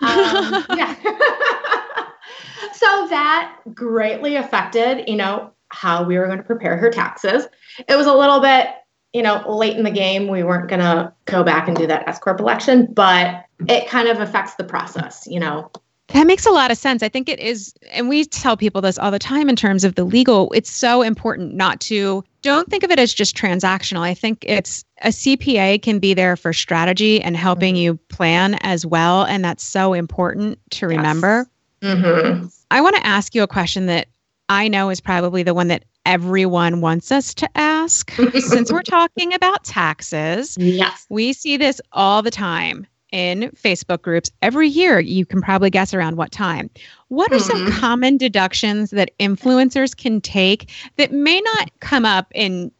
Um, 0.00 0.64
yeah. 0.78 0.94
so 2.72 3.08
that 3.08 3.56
greatly 3.74 4.36
affected, 4.36 5.08
you 5.08 5.16
know, 5.16 5.50
how 5.70 6.04
we 6.04 6.18
were 6.18 6.26
going 6.26 6.38
to 6.38 6.44
prepare 6.44 6.76
her 6.76 6.90
taxes. 6.90 7.46
It 7.88 7.96
was 7.96 8.06
a 8.06 8.12
little 8.12 8.40
bit, 8.40 8.68
you 9.12 9.22
know, 9.22 9.44
late 9.48 9.76
in 9.76 9.84
the 9.84 9.90
game. 9.90 10.28
We 10.28 10.42
weren't 10.42 10.68
going 10.68 10.80
to 10.80 11.12
go 11.24 11.42
back 11.42 11.68
and 11.68 11.76
do 11.76 11.86
that 11.86 12.06
S 12.08 12.18
corp 12.18 12.40
election, 12.40 12.86
but 12.92 13.44
it 13.68 13.88
kind 13.88 14.08
of 14.08 14.20
affects 14.20 14.54
the 14.54 14.64
process, 14.64 15.26
you 15.26 15.40
know. 15.40 15.70
That 16.08 16.26
makes 16.26 16.46
a 16.46 16.50
lot 16.50 16.70
of 16.70 16.78
sense. 16.78 17.02
I 17.02 17.10
think 17.10 17.28
it 17.28 17.38
is, 17.38 17.74
and 17.90 18.08
we 18.08 18.24
tell 18.24 18.56
people 18.56 18.80
this 18.80 18.98
all 18.98 19.10
the 19.10 19.18
time 19.18 19.50
in 19.50 19.56
terms 19.56 19.84
of 19.84 19.94
the 19.94 20.04
legal. 20.04 20.50
It's 20.54 20.70
so 20.70 21.02
important 21.02 21.54
not 21.54 21.80
to, 21.80 22.24
don't 22.40 22.70
think 22.70 22.82
of 22.82 22.90
it 22.90 22.98
as 22.98 23.12
just 23.12 23.36
transactional. 23.36 24.00
I 24.00 24.14
think 24.14 24.42
it's 24.46 24.86
a 25.02 25.08
CPA 25.08 25.82
can 25.82 25.98
be 25.98 26.14
there 26.14 26.34
for 26.34 26.54
strategy 26.54 27.20
and 27.20 27.36
helping 27.36 27.74
mm-hmm. 27.74 27.82
you 27.82 27.96
plan 28.08 28.54
as 28.62 28.86
well. 28.86 29.24
And 29.24 29.44
that's 29.44 29.62
so 29.62 29.92
important 29.92 30.58
to 30.70 30.86
remember. 30.86 31.46
Yes. 31.82 31.94
Mm-hmm. 31.94 32.46
I 32.70 32.80
want 32.80 32.96
to 32.96 33.06
ask 33.06 33.34
you 33.34 33.42
a 33.42 33.48
question 33.48 33.84
that 33.86 34.08
I 34.48 34.66
know 34.66 34.88
is 34.88 35.00
probably 35.02 35.42
the 35.42 35.54
one 35.54 35.68
that 35.68 35.84
everyone 36.06 36.80
wants 36.80 37.12
us 37.12 37.34
to 37.34 37.48
ask. 37.54 37.67
Since 37.86 38.72
we're 38.72 38.82
talking 38.82 39.34
about 39.34 39.64
taxes, 39.64 40.56
yes. 40.58 41.06
we 41.08 41.32
see 41.32 41.56
this 41.56 41.80
all 41.92 42.22
the 42.22 42.30
time 42.30 42.86
in 43.12 43.50
Facebook 43.50 44.02
groups 44.02 44.30
every 44.42 44.68
year. 44.68 45.00
You 45.00 45.24
can 45.24 45.40
probably 45.40 45.70
guess 45.70 45.94
around 45.94 46.16
what 46.16 46.32
time. 46.32 46.70
What 47.08 47.32
are 47.32 47.36
mm-hmm. 47.36 47.66
some 47.66 47.72
common 47.72 48.16
deductions 48.16 48.90
that 48.90 49.10
influencers 49.18 49.96
can 49.96 50.20
take 50.20 50.70
that 50.96 51.12
may 51.12 51.40
not 51.40 51.70
come 51.80 52.04
up 52.04 52.26
in 52.34 52.70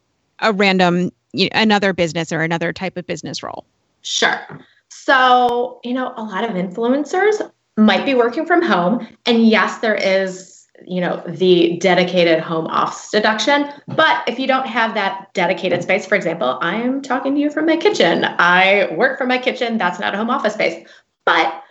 a 0.41 0.53
random 0.53 1.11
you 1.33 1.47
know, 1.47 1.51
another 1.55 1.93
business 1.93 2.33
or 2.33 2.43
another 2.43 2.73
type 2.73 2.97
of 2.97 3.07
business 3.07 3.43
role? 3.43 3.65
Sure. 4.03 4.61
So, 4.91 5.81
you 5.85 5.95
know, 5.95 6.13
a 6.17 6.23
lot 6.23 6.45
of 6.45 6.51
influencers 6.51 7.51
might 7.77 8.05
be 8.05 8.15
working 8.15 8.45
from 8.45 8.63
home 8.63 9.07
and 9.27 9.47
yes, 9.47 9.79
there 9.79 9.95
is 9.95 10.58
you 10.87 11.01
know 11.01 11.23
the 11.27 11.77
dedicated 11.79 12.41
home 12.41 12.67
office 12.67 13.11
deduction. 13.11 13.71
But 13.89 14.29
if 14.29 14.39
you 14.39 14.47
don't 14.47 14.67
have 14.67 14.95
that 14.95 15.33
dedicated 15.35 15.83
space 15.83 16.07
for 16.07 16.15
example 16.15 16.59
i 16.61 16.77
am 16.77 17.03
talking 17.03 17.35
to 17.35 17.41
you 17.41 17.51
from 17.51 17.67
my 17.67 17.77
kitchen. 17.77 18.25
I 18.25 18.89
work 18.97 19.19
from 19.19 19.29
my 19.29 19.39
kitchen. 19.39 19.79
That's 19.79 19.99
not 19.99 20.15
a 20.15 20.17
home 20.17 20.31
office 20.31 20.55
space. 20.55 20.87
But 21.25 21.63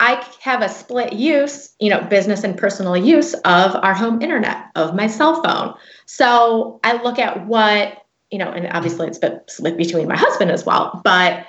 i 0.00 0.24
have 0.40 0.62
a 0.62 0.68
split 0.68 1.12
use 1.12 1.74
you 1.78 1.90
know 1.90 2.00
business 2.02 2.44
and 2.44 2.56
personal 2.56 2.96
use 2.96 3.34
of 3.34 3.76
our 3.84 3.94
home 3.94 4.22
internet 4.22 4.66
of 4.74 4.94
my 4.94 5.06
cell 5.06 5.42
phone. 5.42 5.74
So 6.06 6.80
i 6.84 7.02
look 7.02 7.18
at 7.18 7.46
what 7.46 8.04
you 8.30 8.38
know 8.38 8.50
and 8.50 8.66
obviously 8.68 9.08
it's 9.08 9.20
split 9.52 9.76
between 9.76 10.08
my 10.08 10.16
husband 10.16 10.50
as 10.50 10.64
well. 10.64 11.00
But 11.04 11.46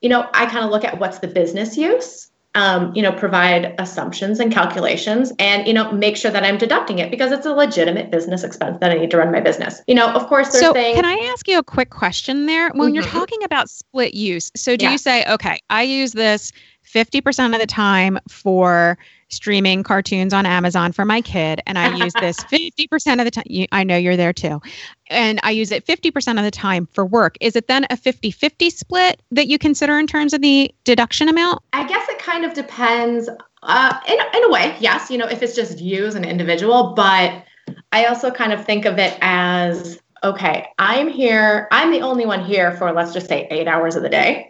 you 0.00 0.08
know 0.08 0.28
i 0.34 0.46
kind 0.46 0.64
of 0.64 0.70
look 0.70 0.84
at 0.84 0.98
what's 0.98 1.18
the 1.18 1.28
business 1.28 1.76
use 1.76 2.29
um, 2.54 2.92
you 2.94 3.02
know, 3.02 3.12
provide 3.12 3.74
assumptions 3.78 4.40
and 4.40 4.52
calculations 4.52 5.32
and, 5.38 5.66
you 5.68 5.72
know, 5.72 5.92
make 5.92 6.16
sure 6.16 6.32
that 6.32 6.42
I'm 6.42 6.58
deducting 6.58 6.98
it 6.98 7.10
because 7.10 7.30
it's 7.30 7.46
a 7.46 7.52
legitimate 7.52 8.10
business 8.10 8.42
expense 8.42 8.78
that 8.80 8.90
I 8.90 8.94
need 8.94 9.10
to 9.12 9.18
run 9.18 9.30
my 9.30 9.40
business. 9.40 9.80
You 9.86 9.94
know, 9.94 10.08
of 10.10 10.26
course, 10.26 10.50
there's 10.50 10.64
so 10.64 10.72
things. 10.72 10.96
Can 10.96 11.04
I 11.04 11.30
ask 11.32 11.46
you 11.46 11.58
a 11.58 11.62
quick 11.62 11.90
question 11.90 12.46
there? 12.46 12.70
When 12.70 12.88
mm-hmm. 12.88 12.94
you're 12.96 13.04
talking 13.04 13.42
about 13.44 13.70
split 13.70 14.14
use, 14.14 14.50
so 14.56 14.76
do 14.76 14.86
yeah. 14.86 14.92
you 14.92 14.98
say, 14.98 15.24
okay, 15.26 15.60
I 15.70 15.82
use 15.82 16.12
this 16.12 16.50
50% 16.92 17.54
of 17.54 17.60
the 17.60 17.66
time 17.66 18.18
for 18.28 18.98
streaming 19.30 19.82
cartoons 19.82 20.32
on 20.32 20.46
Amazon 20.46 20.92
for 20.92 21.04
my 21.04 21.20
kid, 21.20 21.60
and 21.66 21.78
I 21.78 21.94
use 21.96 22.12
this 22.14 22.38
50% 22.44 23.18
of 23.18 23.24
the 23.24 23.30
time. 23.30 23.66
I 23.72 23.84
know 23.84 23.96
you're 23.96 24.16
there 24.16 24.32
too. 24.32 24.60
And 25.08 25.40
I 25.42 25.50
use 25.50 25.72
it 25.72 25.86
50% 25.86 26.38
of 26.38 26.44
the 26.44 26.50
time 26.50 26.86
for 26.86 27.04
work. 27.04 27.36
Is 27.40 27.56
it 27.56 27.66
then 27.66 27.86
a 27.90 27.96
50 27.96 28.30
50 28.30 28.70
split 28.70 29.22
that 29.30 29.48
you 29.48 29.58
consider 29.58 29.98
in 29.98 30.06
terms 30.06 30.32
of 30.32 30.40
the 30.40 30.72
deduction 30.84 31.28
amount? 31.28 31.62
I 31.72 31.86
guess 31.86 32.08
it 32.08 32.18
kind 32.18 32.44
of 32.44 32.54
depends. 32.54 33.28
Uh, 33.62 34.00
in, 34.08 34.14
in 34.14 34.44
a 34.44 34.50
way, 34.50 34.76
yes, 34.80 35.10
you 35.10 35.18
know, 35.18 35.26
if 35.26 35.42
it's 35.42 35.54
just 35.54 35.80
you 35.80 36.06
as 36.06 36.14
an 36.14 36.24
individual, 36.24 36.94
but 36.94 37.44
I 37.92 38.06
also 38.06 38.30
kind 38.30 38.52
of 38.52 38.64
think 38.64 38.84
of 38.84 38.98
it 38.98 39.16
as 39.20 40.00
okay, 40.22 40.66
I'm 40.78 41.08
here, 41.08 41.66
I'm 41.70 41.90
the 41.90 42.02
only 42.02 42.26
one 42.26 42.44
here 42.44 42.72
for, 42.76 42.92
let's 42.92 43.12
just 43.12 43.28
say, 43.28 43.46
eight 43.50 43.66
hours 43.66 43.96
of 43.96 44.02
the 44.02 44.08
day. 44.08 44.49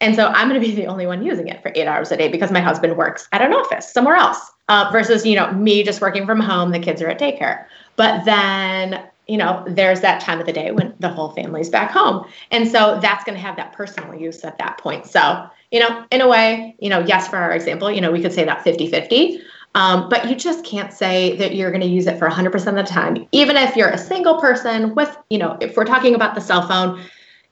And 0.00 0.14
so 0.16 0.28
I'm 0.28 0.48
going 0.48 0.60
to 0.60 0.66
be 0.66 0.74
the 0.74 0.86
only 0.86 1.06
one 1.06 1.22
using 1.22 1.48
it 1.48 1.62
for 1.62 1.72
eight 1.74 1.86
hours 1.86 2.10
a 2.10 2.16
day 2.16 2.28
because 2.28 2.50
my 2.50 2.60
husband 2.60 2.96
works 2.96 3.28
at 3.32 3.42
an 3.42 3.52
office 3.52 3.92
somewhere 3.92 4.16
else 4.16 4.50
uh, 4.68 4.88
versus, 4.90 5.26
you 5.26 5.36
know, 5.36 5.52
me 5.52 5.82
just 5.82 6.00
working 6.00 6.26
from 6.26 6.40
home, 6.40 6.70
the 6.70 6.78
kids 6.78 7.02
are 7.02 7.08
at 7.08 7.18
daycare. 7.18 7.66
But 7.96 8.24
then, 8.24 9.04
you 9.28 9.36
know, 9.36 9.62
there's 9.66 10.00
that 10.00 10.20
time 10.20 10.40
of 10.40 10.46
the 10.46 10.52
day 10.52 10.70
when 10.70 10.94
the 11.00 11.08
whole 11.08 11.30
family's 11.32 11.68
back 11.68 11.90
home. 11.90 12.26
And 12.50 12.66
so 12.66 12.98
that's 13.02 13.24
going 13.24 13.36
to 13.36 13.42
have 13.42 13.56
that 13.56 13.72
personal 13.72 14.14
use 14.14 14.42
at 14.42 14.58
that 14.58 14.78
point. 14.78 15.06
So, 15.06 15.46
you 15.70 15.80
know, 15.80 16.04
in 16.10 16.20
a 16.20 16.28
way, 16.28 16.74
you 16.78 16.88
know, 16.88 17.00
yes, 17.00 17.28
for 17.28 17.36
our 17.36 17.52
example, 17.52 17.90
you 17.90 18.00
know, 18.00 18.10
we 18.10 18.22
could 18.22 18.32
say 18.32 18.44
that 18.44 18.64
50 18.64 18.88
50. 18.88 19.40
Um, 19.74 20.08
but 20.08 20.28
you 20.28 20.34
just 20.34 20.64
can't 20.64 20.92
say 20.92 21.36
that 21.36 21.54
you're 21.54 21.70
going 21.70 21.82
to 21.82 21.86
use 21.86 22.06
it 22.06 22.18
for 22.18 22.28
100% 22.28 22.54
of 22.66 22.74
the 22.74 22.82
time. 22.82 23.28
Even 23.30 23.56
if 23.56 23.76
you're 23.76 23.90
a 23.90 23.98
single 23.98 24.40
person 24.40 24.94
with, 24.96 25.16
you 25.30 25.38
know, 25.38 25.56
if 25.60 25.76
we're 25.76 25.84
talking 25.84 26.14
about 26.14 26.34
the 26.34 26.40
cell 26.40 26.66
phone, 26.66 27.00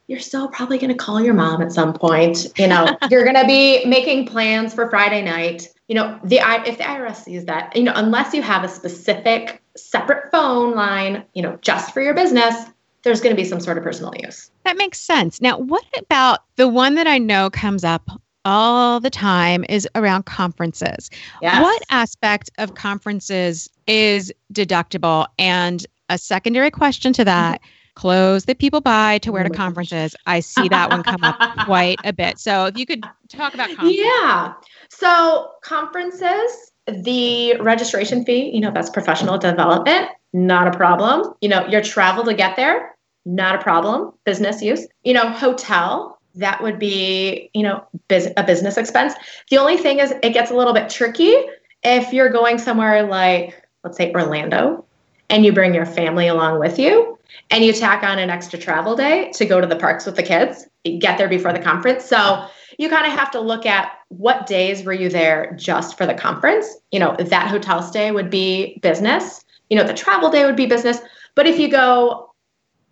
you're 0.09 0.19
still 0.19 0.49
probably 0.49 0.79
going 0.79 0.91
to 0.91 0.97
call 0.97 1.21
your 1.21 1.35
mom 1.35 1.63
at 1.63 1.71
some 1.71 1.93
point. 1.93 2.47
You 2.59 2.67
know, 2.67 2.97
you're 3.11 3.25
going 3.25 3.37
to 3.37 3.47
be 3.47 3.85
making 3.85 4.27
plans 4.27 4.75
for 4.75 4.91
Friday 4.91 5.23
night. 5.23 5.69
You 5.87 5.95
know, 5.95 6.19
the 6.25 6.41
if 6.67 6.79
the 6.79 6.85
IRS 6.85 7.17
sees 7.17 7.45
that, 7.45 7.77
you 7.77 7.85
know, 7.85 7.93
unless 7.95 8.35
you 8.35 8.43
have 8.43 8.65
a 8.65 8.69
specific 8.69 9.63
separate 9.77 10.31
phone 10.33 10.75
line, 10.75 11.25
you 11.35 11.43
know, 11.43 11.59
just 11.61 11.93
for 11.95 12.01
your 12.01 12.15
business, 12.15 12.55
there's 13.03 13.21
going 13.21 13.35
to 13.35 13.41
be 13.41 13.47
some 13.47 13.61
sort 13.61 13.79
of 13.79 13.85
personal 13.85 14.13
use. 14.23 14.51
That 14.65 14.77
makes 14.77 15.01
sense. 15.01 15.41
Now, 15.41 15.59
what 15.59 15.85
about 15.97 16.41
the 16.57 16.69
one 16.69 16.95
that 16.97 17.07
I 17.07 17.19
know 17.19 17.49
comes 17.51 17.85
up 17.85 18.11
all 18.45 18.99
the 18.99 19.11
time 19.11 19.65
is 19.69 19.87
around 19.95 20.25
conferences. 20.25 21.11
Yes. 21.43 21.63
What 21.63 21.83
aspect 21.91 22.51
of 22.57 22.75
conferences 22.77 23.69
is 23.87 24.33
deductible? 24.55 25.27
And 25.39 25.85
a 26.09 26.17
secondary 26.17 26.71
question 26.71 27.13
to 27.15 27.25
that 27.27 27.61
mm-hmm 27.61 27.78
clothes 27.99 28.45
that 28.45 28.59
people 28.59 28.81
buy 28.81 29.19
to 29.19 29.31
oh 29.31 29.33
wear 29.33 29.43
to 29.43 29.51
oh 29.51 29.57
conferences. 29.57 30.15
I 30.27 30.41
see 30.41 30.69
that 30.69 30.91
one 30.91 31.03
come 31.03 31.23
up 31.23 31.39
quite 31.67 31.99
a 32.05 32.13
bit. 32.13 32.39
So 32.39 32.67
if 32.67 32.79
you 32.79 32.87
could 32.87 33.05
talk 33.29 33.55
about 33.55 33.69
conferences. 33.69 33.99
Yeah. 33.99 34.55
So 34.89 35.51
conferences, 35.63 36.73
the 36.87 37.57
registration 37.61 38.25
fee, 38.25 38.51
you 38.55 38.61
know, 38.61 38.71
that's 38.71 38.89
professional 38.89 39.37
development, 39.37 40.09
not 40.33 40.69
a 40.69 40.77
problem. 40.77 41.35
You 41.41 41.49
know, 41.49 41.67
your 41.67 41.83
travel 41.83 42.25
to 42.25 42.35
get 42.35 42.57
there, 42.57 42.95
not 43.27 43.57
a 43.57 43.59
problem. 43.59 44.13
Business 44.25 44.63
use. 44.63 44.87
You 45.03 45.15
know, 45.15 45.29
hotel, 45.31 46.19
that 46.37 46.63
would 46.63 46.79
be, 46.79 47.51
you 47.53 47.63
know, 47.63 47.85
a 48.11 48.45
business 48.45 48.77
expense. 48.77 49.15
The 49.51 49.59
only 49.59 49.77
thing 49.77 49.99
is 49.99 50.13
it 50.23 50.33
gets 50.33 50.51
a 50.51 50.55
little 50.55 50.73
bit 50.73 50.89
tricky 50.89 51.35
if 51.83 52.13
you're 52.13 52.31
going 52.31 52.59
somewhere 52.59 53.03
like, 53.07 53.61
let's 53.85 53.97
say 53.97 54.13
Orlando, 54.13 54.85
and 55.31 55.45
you 55.45 55.53
bring 55.53 55.75
your 55.75 55.87
family 55.87 56.29
along 56.29 56.59
with 56.59 56.79
you 56.79 57.19
and 57.51 57.65
you 57.65 57.73
tack 57.73 58.03
on 58.03 58.19
an 58.19 58.31
extra 58.31 58.59
travel 58.59 58.97
day 58.97 59.31
to 59.33 59.45
go 59.45 59.61
to 59.61 59.67
the 59.67 59.77
parks 59.77 60.07
with 60.07 60.17
the 60.17 60.23
kids, 60.23 60.67
get 60.99 61.19
there 61.19 61.29
before 61.29 61.53
the 61.53 61.61
conference. 61.61 62.05
So 62.05 62.47
you 62.79 62.89
kind 62.89 63.07
of 63.07 63.19
have 63.19 63.31
to 63.33 63.41
look 63.41 63.67
at 63.67 63.93
what 64.09 64.47
days 64.47 64.85
were 64.85 64.93
you 64.93 65.09
there 65.09 65.55
just 65.57 65.97
for 65.97 66.07
the 66.07 66.15
conference. 66.15 66.77
You 66.93 67.01
know, 67.01 67.17
that 67.19 67.49
hotel 67.49 67.83
stay 67.83 68.11
would 68.11 68.31
be 68.31 68.79
business, 68.79 69.45
you 69.71 69.77
know, 69.77 69.85
the 69.85 69.95
travel 69.95 70.31
day 70.31 70.45
would 70.45 70.57
be 70.57 70.67
business. 70.67 70.99
But 71.35 71.47
if 71.47 71.59
you 71.59 71.69
go 71.69 72.33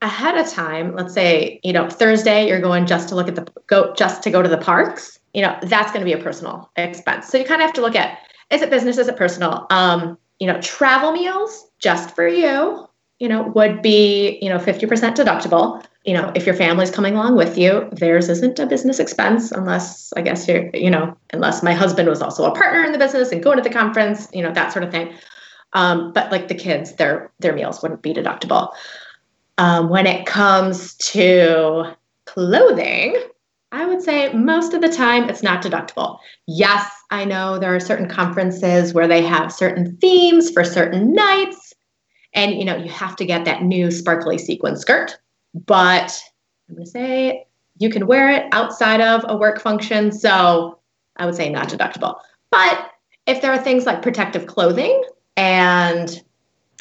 ahead 0.03 0.37
of 0.37 0.49
time, 0.49 0.95
let's 0.95 1.15
say, 1.15 1.61
you 1.63 1.73
know, 1.73 1.89
Thursday, 1.89 2.49
you're 2.49 2.61
going 2.61 2.87
just 2.87 3.09
to 3.09 3.15
look 3.15 3.29
at 3.29 3.35
the 3.35 3.47
go 3.67 3.95
just 3.95 4.23
to 4.23 4.31
go 4.31 4.43
to 4.43 4.49
the 4.49 4.59
parks, 4.59 5.19
you 5.33 5.43
know, 5.43 5.57
that's 5.63 5.91
going 5.91 6.01
to 6.01 6.05
be 6.05 6.13
a 6.13 6.23
personal 6.23 6.71
expense. 6.77 7.29
So 7.29 7.39
you 7.39 7.45
kind 7.45 7.61
of 7.61 7.67
have 7.67 7.75
to 7.75 7.81
look 7.81 7.97
at 7.97 8.19
is 8.51 8.63
it 8.63 8.71
business, 8.71 8.99
is 8.99 9.09
it 9.09 9.17
personal? 9.17 9.67
Um, 9.71 10.19
you 10.39 10.47
know, 10.47 10.61
travel 10.61 11.13
meals 11.13 11.66
just 11.79 12.15
for 12.15 12.27
you 12.27 12.87
you 13.19 13.29
know, 13.29 13.45
would 13.55 13.81
be, 13.81 14.39
you 14.43 14.49
know, 14.49 14.59
50% 14.59 15.15
deductible. 15.15 15.83
You 16.05 16.15
know, 16.15 16.31
if 16.35 16.45
your 16.47 16.55
family's 16.55 16.91
coming 16.91 17.15
along 17.15 17.37
with 17.37 17.57
you, 17.57 17.89
theirs 17.93 18.29
isn't 18.29 18.59
a 18.59 18.67
business 18.67 18.99
expense 18.99 19.53
unless 19.53 20.13
I 20.17 20.23
guess 20.23 20.47
you're, 20.47 20.71
you 20.75 20.91
know, 20.91 21.17
unless 21.33 21.63
my 21.63 21.73
husband 21.73 22.09
was 22.09 22.21
also 22.21 22.45
a 22.45 22.55
partner 22.55 22.85
in 22.85 22.93
the 22.93 22.99
business 22.99 23.33
and 23.33 23.43
going 23.43 23.57
to 23.57 23.63
the 23.63 23.71
conference, 23.71 24.29
you 24.33 24.43
know, 24.43 24.53
that 24.53 24.73
sort 24.73 24.85
of 24.85 24.91
thing. 24.91 25.15
Um, 25.73 26.13
but 26.13 26.31
like 26.31 26.49
the 26.49 26.55
kids, 26.55 26.95
their 26.95 27.33
their 27.41 27.55
meals 27.55 27.83
wouldn't 27.83 28.03
be 28.03 28.15
deductible. 28.15 28.73
Um, 29.59 29.89
when 29.89 30.07
it 30.07 30.27
comes 30.27 30.95
to 30.97 31.97
clothing, 32.27 33.17
I 33.73 33.87
would 33.87 34.03
say 34.03 34.33
most 34.33 34.75
of 34.75 34.83
the 34.83 34.89
time 34.89 35.29
it's 35.29 35.43
not 35.43 35.63
deductible. 35.63 36.19
Yes, 36.47 36.89
I 37.11 37.25
know 37.25 37.59
there 37.59 37.75
are 37.75 37.81
certain 37.81 38.09
conferences 38.09 38.95
where 38.95 39.09
they 39.09 39.23
have 39.23 39.53
certain 39.53 39.97
themes 39.97 40.51
for 40.51 40.63
certain 40.63 41.13
nights 41.13 41.66
and 42.37 42.55
you 42.55 42.65
know, 42.65 42.77
you 42.77 42.91
have 42.91 43.17
to 43.17 43.25
get 43.25 43.45
that 43.47 43.63
new 43.63 43.91
sparkly 43.91 44.39
sequin 44.39 44.77
skirt, 44.77 45.19
but 45.67 46.17
I'm 46.69 46.77
gonna 46.77 46.87
say 46.87 47.47
you 47.79 47.91
can 47.91 48.07
wear 48.07 48.31
it 48.31 48.47
outside 48.53 49.01
of 49.01 49.25
a 49.29 49.37
work 49.37 49.61
function. 49.61 50.13
So 50.13 50.79
I 51.17 51.27
would 51.27 51.35
say 51.35 51.49
not 51.49 51.69
deductible. 51.69 52.21
But 52.51 52.91
if 53.27 53.43
there 53.43 53.53
are 53.53 53.59
things 53.59 53.87
like 53.87 54.03
protective 54.03 54.47
clothing 54.47 55.03
and 55.37 56.23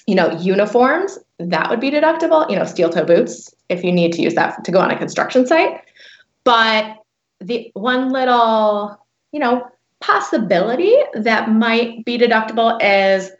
you 0.07 0.15
know, 0.15 0.31
uniforms, 0.39 1.17
that 1.39 1.69
would 1.69 1.79
be 1.79 1.89
deductible, 1.89 2.49
you 2.49 2.55
know, 2.55 2.65
steel 2.65 2.89
toe 2.89 3.03
boots 3.03 3.53
if 3.69 3.83
you 3.83 3.91
need 3.91 4.13
to 4.13 4.21
use 4.21 4.35
that 4.35 4.63
to 4.63 4.71
go 4.71 4.79
on 4.79 4.91
a 4.91 4.97
construction 4.97 5.47
site. 5.47 5.81
But 6.43 6.97
the 7.39 7.71
one 7.73 8.11
little, 8.11 8.97
you 9.31 9.39
know, 9.39 9.67
possibility 10.01 10.95
that 11.13 11.49
might 11.49 12.05
be 12.05 12.17
deductible 12.17 12.77
is 12.81 13.31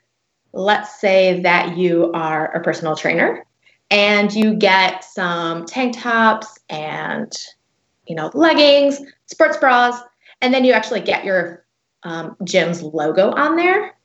let's 0.56 1.00
say 1.00 1.42
that 1.42 1.78
you 1.78 2.12
are 2.14 2.52
a 2.56 2.64
personal 2.64 2.96
trainer 2.96 3.46
and 3.92 4.34
you 4.34 4.56
get 4.56 5.04
some 5.04 5.66
tank 5.66 5.96
tops 5.98 6.58
and 6.70 7.32
you 8.08 8.16
know 8.16 8.32
leggings 8.34 9.00
sports 9.28 9.58
bras 9.58 10.02
and 10.42 10.54
then 10.54 10.64
you 10.64 10.72
actually 10.72 11.02
get 11.02 11.24
your 11.26 11.66
um, 12.04 12.36
gym's 12.44 12.82
logo 12.82 13.32
on 13.32 13.56
there 13.56 13.96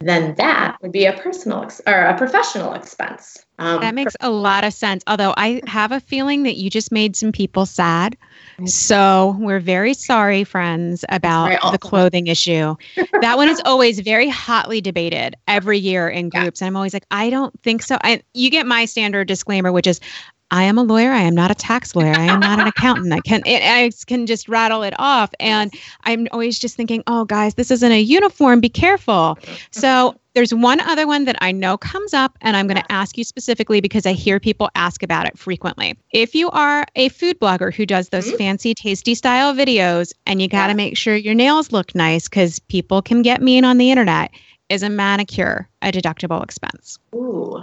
then 0.00 0.34
that 0.36 0.76
would 0.82 0.92
be 0.92 1.06
a 1.06 1.12
personal 1.14 1.62
ex- 1.62 1.80
or 1.86 1.94
a 1.94 2.16
professional 2.16 2.74
expense. 2.74 3.45
Um, 3.58 3.80
that 3.80 3.94
makes 3.94 4.14
a 4.20 4.30
lot 4.30 4.64
of 4.64 4.72
sense. 4.72 5.02
Although 5.06 5.32
I 5.36 5.62
have 5.66 5.92
a 5.92 6.00
feeling 6.00 6.42
that 6.42 6.56
you 6.56 6.68
just 6.68 6.92
made 6.92 7.16
some 7.16 7.32
people 7.32 7.66
sad. 7.66 8.16
So 8.64 9.36
we're 9.38 9.60
very 9.60 9.92
sorry, 9.92 10.44
friends, 10.44 11.04
about 11.08 11.72
the 11.72 11.78
clothing 11.78 12.26
issue. 12.26 12.74
that 13.20 13.36
one 13.36 13.48
is 13.48 13.60
always 13.64 14.00
very 14.00 14.28
hotly 14.28 14.80
debated 14.80 15.36
every 15.46 15.78
year 15.78 16.08
in 16.08 16.28
groups. 16.30 16.60
Yeah. 16.60 16.66
And 16.66 16.72
I'm 16.72 16.76
always 16.76 16.94
like, 16.94 17.06
I 17.10 17.28
don't 17.30 17.58
think 17.62 17.82
so. 17.82 17.98
And 18.02 18.22
you 18.34 18.50
get 18.50 18.66
my 18.66 18.84
standard 18.86 19.28
disclaimer, 19.28 19.72
which 19.72 19.86
is 19.86 20.00
I 20.50 20.62
am 20.64 20.78
a 20.78 20.82
lawyer. 20.82 21.10
I 21.10 21.22
am 21.22 21.34
not 21.34 21.50
a 21.50 21.54
tax 21.54 21.96
lawyer. 21.96 22.14
I 22.14 22.24
am 22.24 22.40
not 22.40 22.60
an 22.60 22.66
accountant. 22.76 23.12
I 23.12 23.20
can 23.20 23.42
it, 23.46 23.62
I 23.62 23.90
can 24.06 24.26
just 24.26 24.48
rattle 24.48 24.82
it 24.82 24.94
off. 24.98 25.30
And 25.40 25.72
I'm 26.04 26.28
always 26.32 26.58
just 26.58 26.76
thinking, 26.76 27.02
oh, 27.06 27.24
guys, 27.24 27.54
this 27.54 27.70
isn't 27.70 27.92
a 27.92 28.00
uniform. 28.00 28.60
Be 28.60 28.68
careful. 28.68 29.38
So 29.72 30.14
there's 30.34 30.54
one 30.54 30.80
other 30.80 31.06
one 31.06 31.24
that 31.24 31.36
I 31.40 31.50
know 31.50 31.76
comes 31.76 32.14
up, 32.14 32.36
and 32.42 32.56
I'm 32.56 32.66
going 32.66 32.80
to 32.80 32.92
ask 32.92 33.18
you 33.18 33.24
specifically 33.24 33.80
because 33.80 34.06
I 34.06 34.12
hear 34.12 34.38
people 34.38 34.68
ask 34.74 35.02
about 35.02 35.26
it 35.26 35.36
frequently. 35.38 35.96
If 36.12 36.34
you 36.34 36.50
are 36.50 36.86
a 36.94 37.08
food 37.08 37.40
blogger 37.40 37.74
who 37.74 37.86
does 37.86 38.10
those 38.10 38.28
mm-hmm. 38.28 38.36
fancy, 38.36 38.74
tasty 38.74 39.14
style 39.14 39.54
videos, 39.54 40.12
and 40.26 40.40
you 40.40 40.48
got 40.48 40.66
to 40.66 40.72
yeah. 40.72 40.76
make 40.76 40.96
sure 40.96 41.16
your 41.16 41.34
nails 41.34 41.72
look 41.72 41.94
nice 41.94 42.28
because 42.28 42.58
people 42.60 43.02
can 43.02 43.22
get 43.22 43.42
mean 43.42 43.64
on 43.64 43.78
the 43.78 43.90
internet, 43.90 44.30
is 44.68 44.82
a 44.82 44.90
manicure 44.90 45.68
a 45.82 45.92
deductible 45.92 46.42
expense? 46.42 46.98
Ooh, 47.14 47.62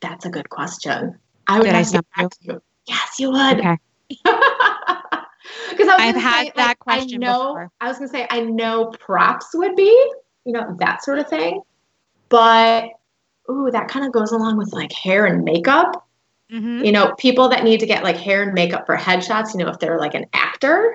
that's 0.00 0.26
a 0.26 0.30
good 0.30 0.50
question. 0.50 1.18
I 1.46 1.58
would 1.58 1.64
Did 1.64 1.74
have 1.74 2.04
I 2.16 2.22
to 2.22 2.28
get 2.28 2.38
you. 2.40 2.62
Yes, 2.86 3.18
you 3.18 3.30
would. 3.30 3.58
Okay. 3.58 3.78
Because 5.70 5.88
I've 5.88 6.14
had 6.14 6.46
say, 6.46 6.52
that 6.56 6.68
like, 6.68 6.78
question 6.78 7.24
I 7.24 7.26
know, 7.26 7.38
before. 7.38 7.70
I 7.80 7.88
was 7.88 7.98
gonna 7.98 8.08
say 8.08 8.26
I 8.30 8.40
know 8.40 8.86
props 8.98 9.48
would 9.54 9.74
be, 9.74 9.90
you 10.44 10.52
know, 10.52 10.76
that 10.78 11.02
sort 11.02 11.18
of 11.18 11.28
thing. 11.28 11.62
But 12.28 12.90
ooh, 13.50 13.70
that 13.70 13.88
kind 13.88 14.06
of 14.06 14.12
goes 14.12 14.32
along 14.32 14.56
with 14.58 14.72
like 14.72 14.92
hair 14.92 15.26
and 15.26 15.44
makeup. 15.44 16.06
Mm-hmm. 16.50 16.84
You 16.84 16.92
know, 16.92 17.14
people 17.18 17.48
that 17.48 17.64
need 17.64 17.80
to 17.80 17.86
get 17.86 18.04
like 18.04 18.16
hair 18.16 18.42
and 18.42 18.52
makeup 18.52 18.86
for 18.86 18.96
headshots, 18.96 19.54
you 19.54 19.64
know, 19.64 19.70
if 19.70 19.78
they're 19.78 19.98
like 19.98 20.14
an 20.14 20.26
actor, 20.32 20.94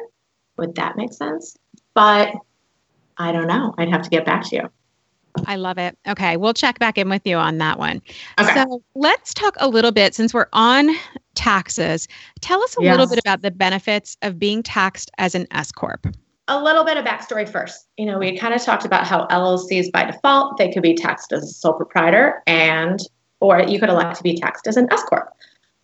would 0.57 0.75
that 0.75 0.95
make 0.95 1.13
sense? 1.13 1.57
But 1.93 2.29
I 3.17 3.31
don't 3.31 3.47
know. 3.47 3.73
I'd 3.77 3.89
have 3.89 4.03
to 4.03 4.10
get 4.10 4.25
back 4.25 4.47
to 4.49 4.55
you. 4.55 4.69
I 5.45 5.56
love 5.56 5.78
it. 5.78 5.97
Okay, 6.08 6.38
we'll 6.38 6.54
check 6.54 6.80
back 6.80 6.97
in 6.97 7.10
with 7.10 7.26
you 7.26 7.38
on 7.38 7.58
that 7.60 7.80
one. 7.80 8.02
Okay. 8.39 8.54
So 8.54 8.82
let's 8.95 9.34
talk 9.34 9.56
a 9.60 9.67
little 9.67 9.91
bit 9.91 10.15
since 10.15 10.34
we're 10.34 10.47
on 10.54 10.89
taxes. 11.36 12.08
Tell 12.41 12.62
us 12.63 12.76
a 12.78 12.84
yes. 12.84 12.91
little 12.91 13.08
bit 13.08 13.19
about 13.19 13.41
the 13.41 13.52
benefits 13.52 14.17
of 14.21 14.39
being 14.39 14.63
taxed 14.63 15.12
as 15.17 15.36
an 15.36 15.47
S 15.52 15.71
corp. 15.71 16.08
A 16.50 16.62
little 16.62 16.84
bit 16.84 16.97
of 16.97 17.06
backstory 17.06 17.47
first. 17.47 17.88
You 17.97 18.06
know, 18.06 18.17
we 18.17 18.38
kind 18.38 18.54
of 18.54 18.62
talked 18.62 18.86
about 18.86 19.06
how 19.06 19.28
LLCs 19.28 19.91
by 19.91 20.06
default 20.06 20.58
they 20.58 20.71
could 20.71 20.84
be 20.84 20.95
taxed 20.95 21.34
as 21.34 21.43
a 21.43 21.47
sole 21.47 21.73
proprietor, 21.73 22.41
and 22.47 23.00
or 23.39 23.62
you 23.62 23.80
could 23.80 23.89
elect 23.89 24.15
to 24.17 24.23
be 24.23 24.36
taxed 24.36 24.67
as 24.67 24.78
an 24.78 24.88
S 24.91 25.04
corp. 25.04 25.30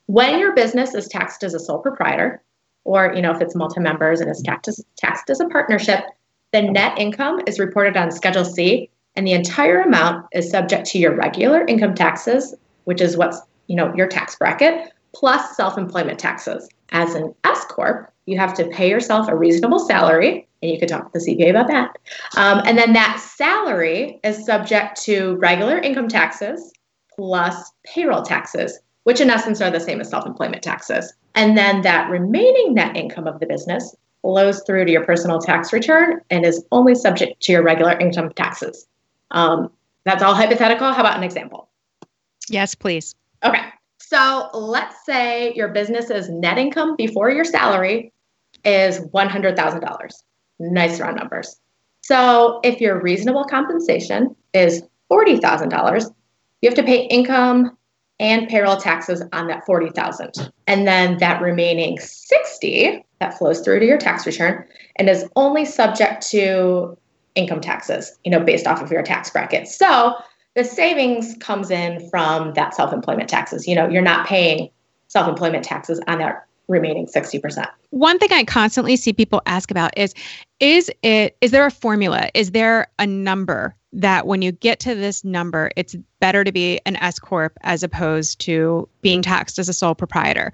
When 0.07 0.39
your 0.39 0.53
business 0.53 0.95
is 0.95 1.07
taxed 1.07 1.43
as 1.43 1.53
a 1.53 1.59
sole 1.59 1.79
proprietor, 1.79 2.41
or 2.85 3.13
you 3.13 3.21
know 3.21 3.31
if 3.31 3.41
it's 3.41 3.55
multi-members 3.55 4.21
and 4.21 4.29
is 4.29 4.41
taxed 4.41 4.67
as, 4.67 4.85
taxed 4.97 5.29
as 5.29 5.39
a 5.39 5.47
partnership, 5.47 6.05
the 6.51 6.61
net 6.61 6.97
income 6.97 7.41
is 7.45 7.59
reported 7.59 7.97
on 7.97 8.11
Schedule 8.11 8.45
C 8.45 8.89
and 9.15 9.27
the 9.27 9.33
entire 9.33 9.81
amount 9.81 10.25
is 10.33 10.49
subject 10.49 10.87
to 10.87 10.97
your 10.97 11.15
regular 11.15 11.65
income 11.65 11.95
taxes, 11.95 12.55
which 12.85 13.01
is 13.01 13.15
what's, 13.15 13.39
you 13.67 13.75
know, 13.75 13.93
your 13.95 14.07
tax 14.07 14.35
bracket, 14.35 14.91
plus 15.13 15.55
self-employment 15.55 16.19
taxes. 16.19 16.67
As 16.91 17.15
an 17.15 17.33
S 17.43 17.65
corp, 17.65 18.11
you 18.25 18.37
have 18.37 18.53
to 18.55 18.67
pay 18.69 18.89
yourself 18.89 19.27
a 19.27 19.35
reasonable 19.35 19.79
salary, 19.79 20.47
and 20.61 20.71
you 20.71 20.79
could 20.79 20.89
talk 20.89 21.11
to 21.11 21.19
the 21.19 21.25
CPA 21.25 21.49
about 21.49 21.67
that. 21.67 21.97
Um, 22.37 22.61
and 22.65 22.77
then 22.77 22.93
that 22.93 23.19
salary 23.19 24.19
is 24.23 24.45
subject 24.45 25.01
to 25.03 25.35
regular 25.35 25.77
income 25.77 26.07
taxes 26.07 26.71
plus 27.15 27.71
payroll 27.85 28.23
taxes, 28.23 28.79
which 29.03 29.21
in 29.21 29.29
essence 29.29 29.61
are 29.61 29.69
the 29.69 29.79
same 29.79 30.01
as 30.01 30.09
self-employment 30.09 30.63
taxes. 30.63 31.13
And 31.35 31.57
then 31.57 31.81
that 31.81 32.09
remaining 32.09 32.73
net 32.73 32.95
income 32.95 33.27
of 33.27 33.39
the 33.39 33.45
business 33.45 33.95
flows 34.21 34.63
through 34.65 34.85
to 34.85 34.91
your 34.91 35.03
personal 35.03 35.39
tax 35.39 35.73
return 35.73 36.21
and 36.29 36.45
is 36.45 36.63
only 36.71 36.95
subject 36.95 37.41
to 37.43 37.51
your 37.51 37.63
regular 37.63 37.97
income 37.99 38.31
taxes. 38.33 38.87
Um, 39.31 39.71
that's 40.05 40.21
all 40.21 40.35
hypothetical. 40.35 40.91
How 40.91 41.01
about 41.01 41.17
an 41.17 41.23
example? 41.23 41.69
Yes, 42.49 42.75
please. 42.75 43.15
Okay. 43.43 43.63
So 43.99 44.49
let's 44.53 45.05
say 45.05 45.53
your 45.55 45.69
business's 45.69 46.29
net 46.29 46.57
income 46.57 46.95
before 46.97 47.31
your 47.31 47.45
salary 47.45 48.11
is 48.65 48.99
$100,000. 48.99 50.11
Nice 50.59 50.99
round 50.99 51.17
numbers. 51.17 51.59
So 52.01 52.59
if 52.63 52.81
your 52.81 53.01
reasonable 53.01 53.45
compensation 53.45 54.35
is 54.53 54.83
$40,000, 55.11 56.13
you 56.61 56.69
have 56.69 56.75
to 56.75 56.83
pay 56.83 57.05
income 57.07 57.77
and 58.19 58.47
payroll 58.47 58.77
taxes 58.77 59.23
on 59.33 59.47
that 59.47 59.65
40,000. 59.65 60.51
And 60.67 60.87
then 60.87 61.17
that 61.17 61.41
remaining 61.41 61.99
60 61.99 63.05
that 63.19 63.37
flows 63.37 63.61
through 63.61 63.79
to 63.79 63.85
your 63.85 63.97
tax 63.97 64.25
return 64.25 64.65
and 64.97 65.09
is 65.09 65.27
only 65.35 65.65
subject 65.65 66.25
to 66.29 66.97
income 67.35 67.61
taxes, 67.61 68.17
you 68.23 68.31
know, 68.31 68.39
based 68.39 68.67
off 68.67 68.81
of 68.81 68.91
your 68.91 69.03
tax 69.03 69.29
bracket. 69.29 69.67
So 69.67 70.15
the 70.55 70.63
savings 70.63 71.35
comes 71.39 71.71
in 71.71 72.07
from 72.09 72.53
that 72.53 72.75
self-employment 72.75 73.29
taxes. 73.29 73.67
You 73.67 73.75
know, 73.75 73.87
you're 73.87 74.01
not 74.01 74.27
paying 74.27 74.69
self-employment 75.07 75.63
taxes 75.63 75.99
on 76.07 76.19
that 76.19 76.45
remaining 76.67 77.07
60%. 77.07 77.67
One 77.89 78.19
thing 78.19 78.31
I 78.31 78.43
constantly 78.43 78.95
see 78.95 79.13
people 79.13 79.41
ask 79.45 79.69
about 79.69 79.97
is 79.97 80.13
is 80.59 80.89
it 81.01 81.35
is 81.41 81.51
there 81.51 81.65
a 81.65 81.71
formula? 81.71 82.29
Is 82.33 82.51
there 82.51 82.87
a 82.99 83.05
number 83.05 83.75
that 83.91 84.25
when 84.25 84.41
you 84.41 84.51
get 84.51 84.79
to 84.79 84.95
this 84.95 85.23
number, 85.23 85.71
it's 85.75 85.95
better 86.19 86.43
to 86.43 86.51
be 86.51 86.79
an 86.85 86.95
S 86.97 87.19
corp 87.19 87.57
as 87.61 87.83
opposed 87.83 88.39
to 88.41 88.87
being 89.01 89.21
taxed 89.21 89.59
as 89.59 89.69
a 89.69 89.73
sole 89.73 89.93
proprietor? 89.93 90.51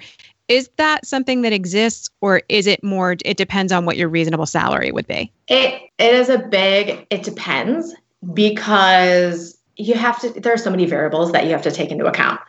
Is 0.50 0.70
that 0.78 1.06
something 1.06 1.44
that 1.44 1.54
exists 1.54 2.10
or 2.22 2.42
is 2.50 2.68
it 2.68 2.84
more 2.84 3.16
it 3.24 3.38
depends 3.38 3.72
on 3.72 3.86
what 3.86 3.96
your 3.96 4.10
reasonable 4.10 4.48
salary 4.48 4.92
would 4.92 5.08
be? 5.08 5.32
It 5.48 5.82
it 6.00 6.14
is 6.14 6.28
a 6.28 6.40
big 6.40 7.06
it 7.10 7.24
depends 7.24 7.96
because 8.34 9.58
you 9.78 9.94
have 9.94 10.20
to 10.22 10.32
there 10.32 10.54
are 10.54 10.58
so 10.58 10.72
many 10.72 10.86
variables 10.86 11.32
that 11.32 11.46
you 11.46 11.52
have 11.52 11.62
to 11.62 11.72
take 11.72 11.92
into 11.92 12.06
account. 12.06 12.42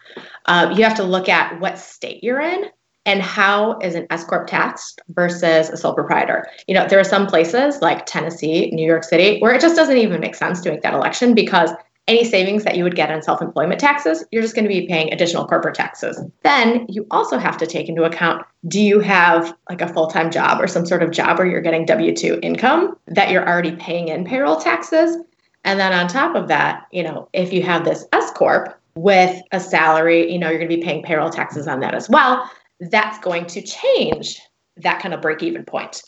Um, 0.46 0.72
you 0.72 0.82
have 0.82 0.96
to 0.96 1.04
look 1.04 1.28
at 1.28 1.60
what 1.60 1.78
state 1.78 2.24
you're 2.24 2.40
in 2.40 2.64
and 3.06 3.22
how 3.22 3.78
is 3.80 3.94
an 3.94 4.06
S 4.10 4.24
corp 4.24 4.46
taxed 4.46 5.00
versus 5.10 5.68
a 5.68 5.76
sole 5.76 5.94
proprietor. 5.94 6.46
You 6.66 6.74
know, 6.74 6.88
there 6.88 6.98
are 6.98 7.04
some 7.04 7.26
places 7.26 7.80
like 7.82 8.06
Tennessee, 8.06 8.70
New 8.72 8.86
York 8.86 9.04
City, 9.04 9.40
where 9.40 9.54
it 9.54 9.60
just 9.60 9.76
doesn't 9.76 9.96
even 9.96 10.20
make 10.20 10.34
sense 10.34 10.60
to 10.62 10.70
make 10.70 10.82
that 10.82 10.94
election 10.94 11.34
because 11.34 11.70
any 12.10 12.24
savings 12.24 12.64
that 12.64 12.76
you 12.76 12.82
would 12.82 12.96
get 12.96 13.10
on 13.10 13.22
self 13.22 13.40
employment 13.40 13.80
taxes, 13.80 14.24
you're 14.32 14.42
just 14.42 14.56
going 14.56 14.64
to 14.64 14.68
be 14.68 14.88
paying 14.88 15.12
additional 15.12 15.46
corporate 15.46 15.76
taxes. 15.76 16.20
Then 16.42 16.84
you 16.88 17.06
also 17.12 17.38
have 17.38 17.56
to 17.58 17.66
take 17.66 17.88
into 17.88 18.02
account 18.02 18.44
do 18.66 18.80
you 18.80 18.98
have 18.98 19.56
like 19.68 19.80
a 19.80 19.88
full 19.88 20.08
time 20.08 20.30
job 20.30 20.60
or 20.60 20.66
some 20.66 20.84
sort 20.84 21.04
of 21.04 21.12
job 21.12 21.38
where 21.38 21.46
you're 21.46 21.60
getting 21.60 21.86
W 21.86 22.14
2 22.14 22.40
income 22.42 22.98
that 23.06 23.30
you're 23.30 23.48
already 23.48 23.76
paying 23.76 24.08
in 24.08 24.24
payroll 24.24 24.56
taxes? 24.56 25.16
And 25.64 25.78
then 25.78 25.92
on 25.92 26.08
top 26.08 26.34
of 26.34 26.48
that, 26.48 26.86
you 26.90 27.04
know, 27.04 27.28
if 27.32 27.52
you 27.52 27.62
have 27.62 27.84
this 27.84 28.04
S 28.12 28.32
Corp 28.32 28.76
with 28.96 29.40
a 29.52 29.60
salary, 29.60 30.30
you 30.30 30.38
know, 30.38 30.48
you're 30.48 30.58
going 30.58 30.70
to 30.70 30.76
be 30.76 30.82
paying 30.82 31.04
payroll 31.04 31.30
taxes 31.30 31.68
on 31.68 31.78
that 31.80 31.94
as 31.94 32.10
well. 32.10 32.50
That's 32.80 33.18
going 33.20 33.46
to 33.46 33.62
change 33.62 34.40
that 34.78 35.00
kind 35.00 35.14
of 35.14 35.22
break 35.22 35.44
even 35.44 35.64
point. 35.64 36.02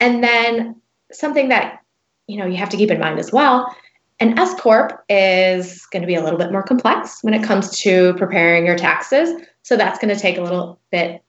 And 0.00 0.22
then 0.22 0.76
something 1.12 1.48
that, 1.48 1.80
you 2.26 2.36
know, 2.36 2.44
you 2.44 2.56
have 2.56 2.68
to 2.68 2.76
keep 2.76 2.90
in 2.90 3.00
mind 3.00 3.18
as 3.18 3.32
well 3.32 3.74
an 4.20 4.38
S 4.38 4.58
Corp 4.58 5.04
is 5.08 5.84
going 5.86 6.02
to 6.02 6.06
be 6.06 6.14
a 6.14 6.22
little 6.22 6.38
bit 6.38 6.50
more 6.50 6.62
complex 6.62 7.22
when 7.22 7.34
it 7.34 7.42
comes 7.42 7.78
to 7.80 8.14
preparing 8.14 8.64
your 8.64 8.76
taxes. 8.76 9.42
So 9.62 9.76
that's 9.76 9.98
going 9.98 10.14
to 10.14 10.20
take 10.20 10.38
a 10.38 10.42
little 10.42 10.78
bit 10.90 11.22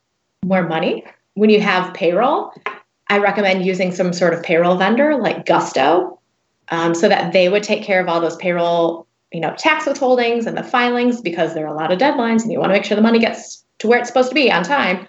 more 0.44 0.66
money. 0.66 1.04
When 1.34 1.50
you 1.50 1.60
have 1.60 1.92
payroll, 1.92 2.52
I 3.08 3.18
recommend 3.18 3.64
using 3.64 3.92
some 3.92 4.12
sort 4.12 4.34
of 4.34 4.42
payroll 4.42 4.76
vendor 4.76 5.16
like 5.20 5.46
Gusto 5.46 6.18
um, 6.70 6.94
so 6.94 7.08
that 7.08 7.32
they 7.32 7.48
would 7.48 7.62
take 7.62 7.82
care 7.82 8.00
of 8.00 8.08
all 8.08 8.20
those 8.20 8.36
payroll, 8.36 9.06
you 9.32 9.40
know, 9.40 9.54
tax 9.56 9.84
withholdings 9.84 10.46
and 10.46 10.56
the 10.56 10.62
filings 10.62 11.20
because 11.20 11.54
there 11.54 11.66
are 11.66 11.74
a 11.74 11.76
lot 11.76 11.92
of 11.92 11.98
deadlines 11.98 12.42
and 12.42 12.52
you 12.52 12.58
want 12.58 12.70
to 12.70 12.74
make 12.74 12.84
sure 12.84 12.96
the 12.96 13.02
money 13.02 13.18
gets 13.18 13.64
to 13.78 13.86
where 13.86 13.98
it's 13.98 14.08
supposed 14.08 14.28
to 14.30 14.34
be 14.34 14.50
on 14.50 14.62
time. 14.62 15.06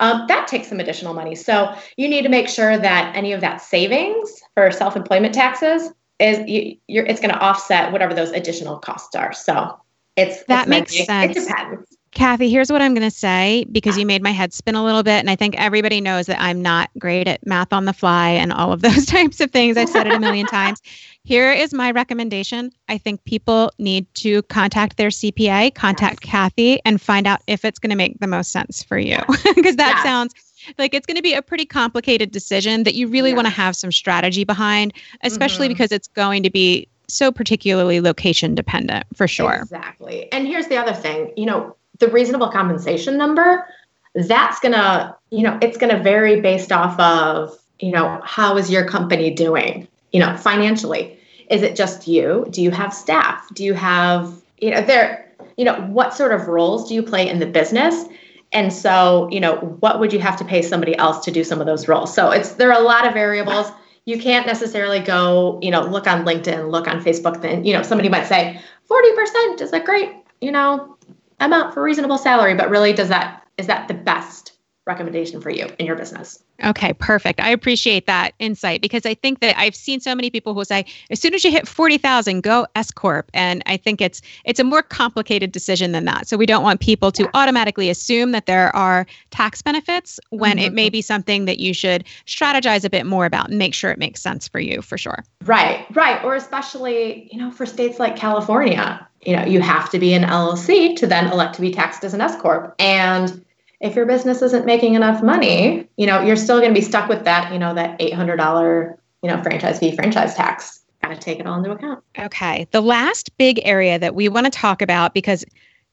Um, 0.00 0.24
that 0.28 0.48
takes 0.48 0.68
some 0.68 0.80
additional 0.80 1.14
money. 1.14 1.34
So 1.34 1.74
you 1.96 2.08
need 2.08 2.22
to 2.22 2.28
make 2.28 2.48
sure 2.48 2.76
that 2.76 3.14
any 3.14 3.32
of 3.32 3.40
that 3.40 3.60
savings 3.60 4.42
for 4.54 4.70
self-employment 4.70 5.34
taxes 5.34 5.92
is 6.22 6.48
you, 6.48 6.76
you're 6.86 7.04
it's 7.04 7.20
going 7.20 7.34
to 7.34 7.40
offset 7.40 7.92
whatever 7.92 8.14
those 8.14 8.30
additional 8.30 8.78
costs 8.78 9.14
are. 9.14 9.32
So 9.32 9.78
it's 10.16 10.44
that 10.44 10.62
it's 10.62 10.68
makes 10.68 11.06
sense. 11.06 11.36
It 11.36 11.46
depends. 11.46 11.96
Cathy, 12.12 12.50
here's 12.50 12.70
what 12.70 12.82
I'm 12.82 12.92
going 12.92 13.08
to 13.08 13.16
say 13.16 13.64
because 13.72 13.96
you 13.96 14.04
made 14.04 14.22
my 14.22 14.32
head 14.32 14.52
spin 14.52 14.74
a 14.74 14.84
little 14.84 15.02
bit. 15.02 15.18
And 15.18 15.30
I 15.30 15.36
think 15.36 15.58
everybody 15.58 15.98
knows 15.98 16.26
that 16.26 16.38
I'm 16.38 16.60
not 16.60 16.90
great 16.98 17.26
at 17.26 17.44
math 17.46 17.72
on 17.72 17.86
the 17.86 17.94
fly 17.94 18.28
and 18.28 18.52
all 18.52 18.70
of 18.70 18.82
those 18.82 19.06
types 19.06 19.40
of 19.40 19.50
things. 19.50 19.78
I've 19.78 19.88
said 19.88 20.06
it 20.06 20.12
a 20.12 20.20
million 20.20 20.46
times. 20.48 20.82
Here 21.24 21.50
is 21.50 21.72
my 21.72 21.90
recommendation. 21.90 22.70
I 22.88 22.98
think 22.98 23.24
people 23.24 23.72
need 23.78 24.12
to 24.16 24.42
contact 24.44 24.98
their 24.98 25.08
CPA, 25.08 25.74
contact 25.74 26.18
yes. 26.22 26.30
Cathy, 26.30 26.80
and 26.84 27.00
find 27.00 27.26
out 27.26 27.40
if 27.46 27.64
it's 27.64 27.78
going 27.78 27.90
to 27.90 27.96
make 27.96 28.18
the 28.20 28.26
most 28.26 28.52
sense 28.52 28.82
for 28.82 28.98
you. 28.98 29.18
Because 29.54 29.76
that 29.76 29.94
yes. 29.96 30.02
sounds 30.02 30.34
like 30.78 30.94
it's 30.94 31.06
going 31.06 31.16
to 31.16 31.22
be 31.22 31.34
a 31.34 31.42
pretty 31.42 31.64
complicated 31.64 32.30
decision 32.30 32.84
that 32.84 32.94
you 32.94 33.08
really 33.08 33.30
yeah. 33.30 33.36
want 33.36 33.46
to 33.46 33.52
have 33.52 33.76
some 33.76 33.92
strategy 33.92 34.44
behind, 34.44 34.92
especially 35.22 35.66
mm-hmm. 35.66 35.74
because 35.74 35.92
it's 35.92 36.08
going 36.08 36.42
to 36.42 36.50
be 36.50 36.88
so 37.08 37.30
particularly 37.30 38.00
location 38.00 38.54
dependent 38.54 39.04
for 39.14 39.28
sure. 39.28 39.60
Exactly. 39.62 40.32
And 40.32 40.46
here's 40.46 40.68
the 40.68 40.76
other 40.76 40.94
thing, 40.94 41.32
you 41.36 41.46
know, 41.46 41.76
the 41.98 42.08
reasonable 42.08 42.48
compensation 42.48 43.16
number, 43.18 43.66
that's 44.14 44.60
going 44.60 44.72
to, 44.72 45.14
you 45.30 45.42
know, 45.42 45.58
it's 45.62 45.76
going 45.76 45.94
to 45.94 46.02
vary 46.02 46.40
based 46.40 46.72
off 46.72 46.98
of, 46.98 47.56
you 47.80 47.90
know, 47.90 48.20
how 48.24 48.56
is 48.56 48.70
your 48.70 48.86
company 48.86 49.30
doing, 49.30 49.88
you 50.12 50.20
know, 50.20 50.36
financially? 50.36 51.18
Is 51.50 51.62
it 51.62 51.76
just 51.76 52.06
you? 52.08 52.46
Do 52.50 52.62
you 52.62 52.70
have 52.70 52.94
staff? 52.94 53.46
Do 53.54 53.64
you 53.64 53.74
have, 53.74 54.32
you 54.58 54.70
know, 54.70 54.80
there, 54.80 55.30
you 55.56 55.64
know, 55.64 55.80
what 55.82 56.14
sort 56.14 56.32
of 56.32 56.48
roles 56.48 56.88
do 56.88 56.94
you 56.94 57.02
play 57.02 57.28
in 57.28 57.38
the 57.38 57.46
business? 57.46 58.06
And 58.52 58.72
so, 58.72 59.28
you 59.30 59.40
know, 59.40 59.56
what 59.56 59.98
would 59.98 60.12
you 60.12 60.20
have 60.20 60.36
to 60.38 60.44
pay 60.44 60.62
somebody 60.62 60.96
else 60.96 61.24
to 61.24 61.30
do 61.30 61.42
some 61.42 61.60
of 61.60 61.66
those 61.66 61.88
roles? 61.88 62.14
So 62.14 62.30
it's 62.30 62.52
there 62.52 62.72
are 62.72 62.80
a 62.80 62.84
lot 62.84 63.06
of 63.06 63.14
variables. 63.14 63.70
You 64.04 64.18
can't 64.18 64.46
necessarily 64.46 65.00
go, 65.00 65.58
you 65.62 65.70
know, 65.70 65.82
look 65.82 66.06
on 66.06 66.24
LinkedIn, 66.24 66.70
look 66.70 66.86
on 66.86 67.02
Facebook. 67.02 67.40
Then, 67.40 67.64
you 67.64 67.72
know, 67.72 67.82
somebody 67.82 68.08
might 68.08 68.26
say 68.26 68.60
40% 68.90 69.60
is 69.60 69.72
a 69.72 69.80
great, 69.80 70.12
you 70.40 70.52
know, 70.52 70.96
amount 71.40 71.72
for 71.72 71.82
reasonable 71.82 72.18
salary, 72.18 72.54
but 72.54 72.68
really 72.68 72.92
does 72.92 73.08
that 73.08 73.42
is 73.58 73.66
that 73.66 73.88
the 73.88 73.94
best 73.94 74.51
recommendation 74.86 75.40
for 75.40 75.50
you 75.50 75.68
in 75.78 75.86
your 75.86 75.96
business? 75.96 76.42
Okay, 76.64 76.92
perfect. 76.92 77.40
I 77.40 77.50
appreciate 77.50 78.06
that 78.06 78.32
insight 78.38 78.82
because 78.82 79.04
I 79.06 79.14
think 79.14 79.40
that 79.40 79.58
I've 79.58 79.74
seen 79.74 80.00
so 80.00 80.14
many 80.14 80.30
people 80.30 80.54
who 80.54 80.64
say, 80.64 80.84
as 81.10 81.20
soon 81.20 81.34
as 81.34 81.44
you 81.44 81.50
hit 81.50 81.66
40,000, 81.66 82.42
go 82.42 82.66
S 82.76 82.90
corp, 82.90 83.30
and 83.34 83.62
I 83.66 83.76
think 83.76 84.00
it's 84.00 84.22
it's 84.44 84.60
a 84.60 84.64
more 84.64 84.82
complicated 84.82 85.52
decision 85.52 85.92
than 85.92 86.04
that. 86.06 86.28
So 86.28 86.36
we 86.36 86.46
don't 86.46 86.62
want 86.62 86.80
people 86.80 87.10
to 87.12 87.28
automatically 87.34 87.90
assume 87.90 88.32
that 88.32 88.46
there 88.46 88.74
are 88.76 89.06
tax 89.30 89.62
benefits 89.62 90.20
when 90.30 90.56
mm-hmm. 90.56 90.66
it 90.66 90.72
may 90.72 90.88
be 90.88 91.02
something 91.02 91.46
that 91.46 91.58
you 91.58 91.74
should 91.74 92.04
strategize 92.26 92.84
a 92.84 92.90
bit 92.90 93.06
more 93.06 93.24
about 93.24 93.48
and 93.48 93.58
make 93.58 93.74
sure 93.74 93.90
it 93.90 93.98
makes 93.98 94.20
sense 94.20 94.46
for 94.46 94.60
you 94.60 94.82
for 94.82 94.98
sure. 94.98 95.24
Right, 95.44 95.86
right, 95.94 96.22
or 96.24 96.34
especially 96.34 97.28
you 97.32 97.38
know 97.38 97.50
for 97.50 97.66
states 97.66 97.98
like 97.98 98.16
California, 98.16 99.08
you 99.22 99.36
know 99.36 99.44
you 99.44 99.60
have 99.60 99.90
to 99.90 99.98
be 99.98 100.12
an 100.12 100.22
LLC 100.22 100.96
to 100.96 101.06
then 101.06 101.32
elect 101.32 101.54
to 101.56 101.60
be 101.60 101.72
taxed 101.72 102.04
as 102.04 102.14
an 102.14 102.20
S 102.20 102.40
corp, 102.40 102.74
and 102.78 103.44
if 103.82 103.96
your 103.96 104.06
business 104.06 104.40
isn't 104.40 104.64
making 104.64 104.94
enough 104.94 105.22
money, 105.22 105.88
you 105.96 106.06
know, 106.06 106.22
you're 106.22 106.36
still 106.36 106.60
going 106.60 106.72
to 106.72 106.80
be 106.80 106.84
stuck 106.84 107.08
with 107.08 107.24
that, 107.24 107.52
you 107.52 107.58
know, 107.58 107.74
that 107.74 107.98
$800, 107.98 108.96
you 109.22 109.28
know, 109.28 109.42
franchise 109.42 109.80
fee, 109.80 109.94
franchise 109.94 110.34
tax. 110.34 110.80
Got 111.02 111.08
to 111.10 111.16
take 111.16 111.40
it 111.40 111.46
all 111.48 111.58
into 111.58 111.72
account. 111.72 112.02
Okay. 112.16 112.68
The 112.70 112.80
last 112.80 113.36
big 113.36 113.60
area 113.64 113.98
that 113.98 114.14
we 114.14 114.28
want 114.28 114.46
to 114.46 114.50
talk 114.50 114.82
about 114.82 115.14
because 115.14 115.44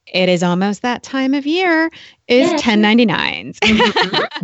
it 0.05 0.29
is 0.29 0.43
almost 0.43 0.83
that 0.83 1.01
time 1.01 1.33
of 1.33 1.47
year 1.47 1.89
is 2.27 2.51
yeah. 2.51 2.57
1099s. 2.57 3.57
Mm-hmm. 3.69 4.43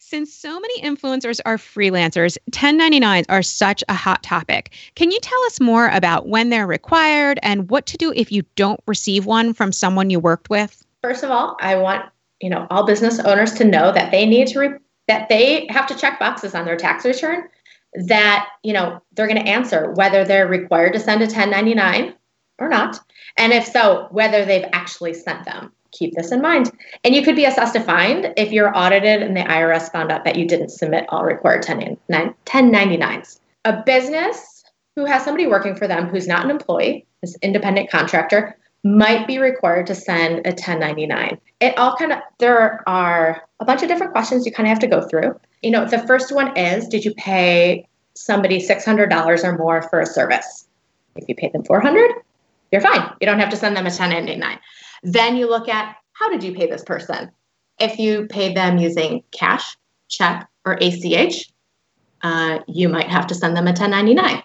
Since 0.00 0.34
so 0.34 0.58
many 0.58 0.82
influencers 0.82 1.40
are 1.46 1.56
freelancers, 1.56 2.36
1099s 2.50 3.24
are 3.28 3.42
such 3.42 3.84
a 3.88 3.94
hot 3.94 4.22
topic. 4.22 4.74
Can 4.96 5.12
you 5.12 5.20
tell 5.20 5.40
us 5.44 5.60
more 5.60 5.88
about 5.88 6.28
when 6.28 6.50
they're 6.50 6.66
required 6.66 7.38
and 7.42 7.70
what 7.70 7.86
to 7.86 7.96
do 7.96 8.12
if 8.12 8.32
you 8.32 8.42
don't 8.56 8.80
receive 8.86 9.26
one 9.26 9.54
from 9.54 9.70
someone 9.70 10.10
you 10.10 10.18
worked 10.18 10.50
with? 10.50 10.84
First 11.02 11.22
of 11.22 11.30
all, 11.30 11.56
I 11.60 11.76
want 11.76 12.04
you 12.40 12.50
know 12.50 12.66
all 12.70 12.86
business 12.86 13.18
owners 13.20 13.52
to 13.54 13.64
know 13.64 13.92
that 13.92 14.10
they 14.10 14.26
need 14.26 14.48
to 14.48 14.58
re- 14.58 14.78
that 15.08 15.28
they 15.28 15.66
have 15.70 15.86
to 15.86 15.94
check 15.94 16.18
boxes 16.18 16.54
on 16.54 16.64
their 16.64 16.76
tax 16.76 17.04
return 17.04 17.48
that 17.94 18.48
you 18.62 18.72
know 18.72 19.00
they're 19.12 19.28
going 19.28 19.42
to 19.42 19.50
answer 19.50 19.92
whether 19.92 20.24
they're 20.24 20.46
required 20.46 20.92
to 20.92 21.00
send 21.00 21.22
a 21.22 21.26
1099 21.26 22.14
or 22.58 22.68
not. 22.68 22.98
And 23.36 23.52
if 23.52 23.66
so 23.66 24.08
whether 24.10 24.44
they've 24.44 24.68
actually 24.72 25.14
sent 25.14 25.44
them. 25.44 25.72
Keep 25.92 26.14
this 26.14 26.32
in 26.32 26.42
mind. 26.42 26.70
And 27.04 27.14
you 27.14 27.22
could 27.22 27.36
be 27.36 27.44
assessed 27.44 27.76
a 27.76 27.80
fine 27.80 28.34
if 28.36 28.52
you're 28.52 28.76
audited 28.76 29.22
and 29.22 29.36
the 29.36 29.42
irs 29.42 29.90
found 29.90 30.10
out 30.10 30.24
that 30.24 30.36
you 30.36 30.46
didn't 30.46 30.70
submit 30.70 31.06
all 31.08 31.24
required 31.24 31.62
1099s 31.62 33.40
a 33.64 33.82
business 33.82 34.64
who 34.94 35.04
has 35.04 35.24
somebody 35.24 35.46
working 35.46 35.74
for 35.74 35.88
them 35.88 36.06
who's 36.06 36.26
not 36.26 36.44
an 36.44 36.50
employee 36.50 37.06
this 37.22 37.36
independent 37.40 37.90
contractor 37.90 38.56
might 38.86 39.26
be 39.26 39.38
required 39.38 39.86
to 39.88 39.94
send 39.94 40.46
a 40.46 40.50
1099. 40.50 41.38
It 41.60 41.76
all 41.78 41.96
kind 41.96 42.12
of, 42.12 42.18
there 42.38 42.88
are 42.88 43.42
a 43.60 43.64
bunch 43.64 43.82
of 43.82 43.88
different 43.88 44.12
questions 44.12 44.46
you 44.46 44.52
kind 44.52 44.66
of 44.66 44.70
have 44.70 44.78
to 44.80 44.86
go 44.86 45.06
through. 45.08 45.38
You 45.62 45.70
know, 45.70 45.84
the 45.84 46.06
first 46.06 46.32
one 46.34 46.56
is 46.56 46.86
Did 46.88 47.04
you 47.04 47.12
pay 47.14 47.88
somebody 48.14 48.60
$600 48.60 49.44
or 49.44 49.58
more 49.58 49.82
for 49.82 50.00
a 50.00 50.06
service? 50.06 50.68
If 51.16 51.28
you 51.28 51.34
pay 51.34 51.48
them 51.48 51.64
400, 51.64 52.10
you're 52.70 52.80
fine. 52.80 53.10
You 53.20 53.26
don't 53.26 53.38
have 53.38 53.50
to 53.50 53.56
send 53.56 53.76
them 53.76 53.86
a 53.86 53.90
1099. 53.90 54.58
Then 55.02 55.36
you 55.36 55.48
look 55.48 55.68
at 55.68 55.96
how 56.12 56.30
did 56.30 56.42
you 56.42 56.54
pay 56.54 56.66
this 56.66 56.82
person? 56.82 57.30
If 57.78 57.98
you 57.98 58.26
paid 58.26 58.56
them 58.56 58.78
using 58.78 59.22
cash, 59.32 59.76
check, 60.08 60.48
or 60.64 60.78
ACH, 60.80 61.50
uh, 62.22 62.60
you 62.66 62.88
might 62.88 63.08
have 63.08 63.26
to 63.28 63.34
send 63.34 63.56
them 63.56 63.66
a 63.66 63.70
1099 63.70 64.42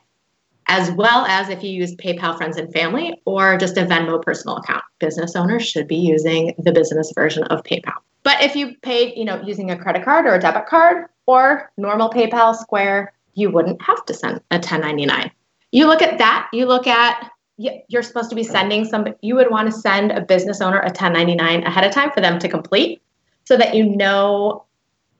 as 0.71 0.89
well 0.91 1.25
as 1.25 1.49
if 1.49 1.61
you 1.63 1.69
use 1.69 1.93
PayPal 1.95 2.37
Friends 2.37 2.55
and 2.55 2.71
Family 2.71 3.21
or 3.25 3.57
just 3.57 3.75
a 3.75 3.81
Venmo 3.81 4.23
personal 4.23 4.55
account. 4.55 4.81
Business 4.99 5.35
owners 5.35 5.67
should 5.67 5.85
be 5.85 5.97
using 5.97 6.55
the 6.57 6.71
business 6.71 7.11
version 7.13 7.43
of 7.43 7.61
PayPal. 7.63 7.95
But 8.23 8.41
if 8.41 8.55
you 8.55 8.77
paid, 8.81 9.17
you 9.17 9.25
know, 9.25 9.41
using 9.45 9.69
a 9.69 9.77
credit 9.77 10.05
card 10.05 10.25
or 10.25 10.35
a 10.35 10.39
debit 10.39 10.67
card 10.67 11.07
or 11.25 11.69
normal 11.75 12.09
PayPal, 12.09 12.55
Square, 12.55 13.11
you 13.33 13.51
wouldn't 13.51 13.81
have 13.81 14.05
to 14.05 14.13
send 14.13 14.37
a 14.49 14.55
1099. 14.55 15.29
You 15.73 15.87
look 15.87 16.01
at 16.01 16.17
that, 16.19 16.47
you 16.53 16.65
look 16.65 16.87
at 16.87 17.29
you're 17.57 18.01
supposed 18.01 18.29
to 18.29 18.35
be 18.35 18.43
sending 18.43 18.85
some 18.85 19.05
you 19.21 19.35
would 19.35 19.51
want 19.51 19.69
to 19.69 19.77
send 19.77 20.11
a 20.11 20.21
business 20.21 20.61
owner 20.61 20.79
a 20.79 20.85
1099 20.85 21.63
ahead 21.63 21.83
of 21.83 21.91
time 21.91 22.09
for 22.09 22.19
them 22.19 22.39
to 22.39 22.49
complete 22.49 23.03
so 23.43 23.55
that 23.55 23.75
you 23.75 23.85
know 23.85 24.65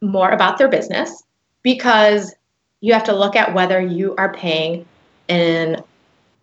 more 0.02 0.32
about 0.32 0.58
their 0.58 0.68
business 0.68 1.24
because 1.62 2.34
you 2.80 2.94
have 2.94 3.04
to 3.04 3.14
look 3.14 3.36
at 3.36 3.54
whether 3.54 3.80
you 3.80 4.16
are 4.16 4.34
paying 4.34 4.88
an 5.32 5.82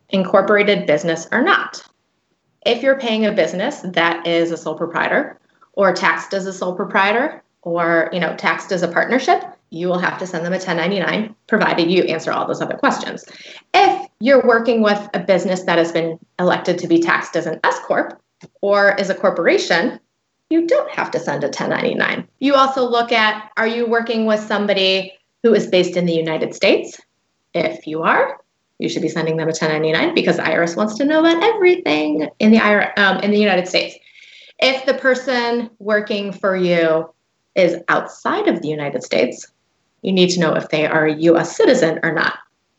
incorporated 0.08 0.86
business 0.86 1.28
or 1.30 1.42
not. 1.42 1.86
If 2.64 2.82
you're 2.82 2.98
paying 2.98 3.26
a 3.26 3.32
business 3.32 3.80
that 3.84 4.26
is 4.26 4.50
a 4.50 4.56
sole 4.56 4.76
proprietor 4.76 5.38
or 5.74 5.92
taxed 5.92 6.32
as 6.32 6.46
a 6.46 6.52
sole 6.52 6.74
proprietor 6.74 7.42
or 7.62 8.08
you 8.12 8.20
know 8.20 8.34
taxed 8.36 8.72
as 8.72 8.82
a 8.82 8.88
partnership, 8.88 9.44
you 9.70 9.88
will 9.88 9.98
have 9.98 10.18
to 10.18 10.26
send 10.26 10.44
them 10.44 10.54
a 10.54 10.56
1099 10.56 11.34
provided 11.46 11.90
you 11.90 12.02
answer 12.04 12.32
all 12.32 12.46
those 12.46 12.62
other 12.62 12.76
questions. 12.76 13.24
If 13.74 14.08
you're 14.20 14.46
working 14.46 14.82
with 14.82 15.08
a 15.12 15.20
business 15.20 15.62
that 15.64 15.78
has 15.78 15.92
been 15.92 16.18
elected 16.38 16.78
to 16.78 16.88
be 16.88 17.00
taxed 17.00 17.36
as 17.36 17.46
an 17.46 17.60
S 17.64 17.78
corp 17.80 18.20
or 18.62 18.98
as 18.98 19.10
a 19.10 19.14
corporation, 19.14 20.00
you 20.48 20.66
don't 20.66 20.90
have 20.90 21.10
to 21.10 21.20
send 21.20 21.44
a 21.44 21.48
1099. 21.48 22.26
You 22.38 22.54
also 22.54 22.88
look 22.88 23.12
at 23.12 23.50
are 23.58 23.66
you 23.66 23.86
working 23.86 24.24
with 24.24 24.40
somebody 24.40 25.12
who 25.42 25.52
is 25.52 25.66
based 25.66 25.96
in 25.96 26.06
the 26.06 26.14
United 26.14 26.54
States? 26.54 26.98
If 27.54 27.86
you 27.86 28.02
are, 28.02 28.38
you 28.78 28.88
should 28.88 29.02
be 29.02 29.08
sending 29.08 29.36
them 29.36 29.48
a 29.48 29.52
1099 29.52 30.14
because 30.14 30.36
the 30.36 30.42
IRS 30.42 30.76
wants 30.76 30.94
to 30.96 31.04
know 31.04 31.20
about 31.20 31.42
everything 31.42 32.28
in 32.38 32.50
the 32.50 32.58
IRS, 32.58 32.96
um, 32.98 33.18
in 33.20 33.30
the 33.30 33.38
United 33.38 33.68
States. 33.68 33.96
If 34.60 34.86
the 34.86 34.94
person 34.94 35.70
working 35.78 36.32
for 36.32 36.56
you 36.56 37.12
is 37.54 37.76
outside 37.88 38.48
of 38.48 38.62
the 38.62 38.68
United 38.68 39.02
States, 39.02 39.46
you 40.02 40.12
need 40.12 40.30
to 40.30 40.40
know 40.40 40.54
if 40.54 40.68
they 40.68 40.86
are 40.86 41.06
a 41.06 41.14
U.S. 41.14 41.56
citizen 41.56 42.00
or 42.02 42.12
not. 42.12 42.38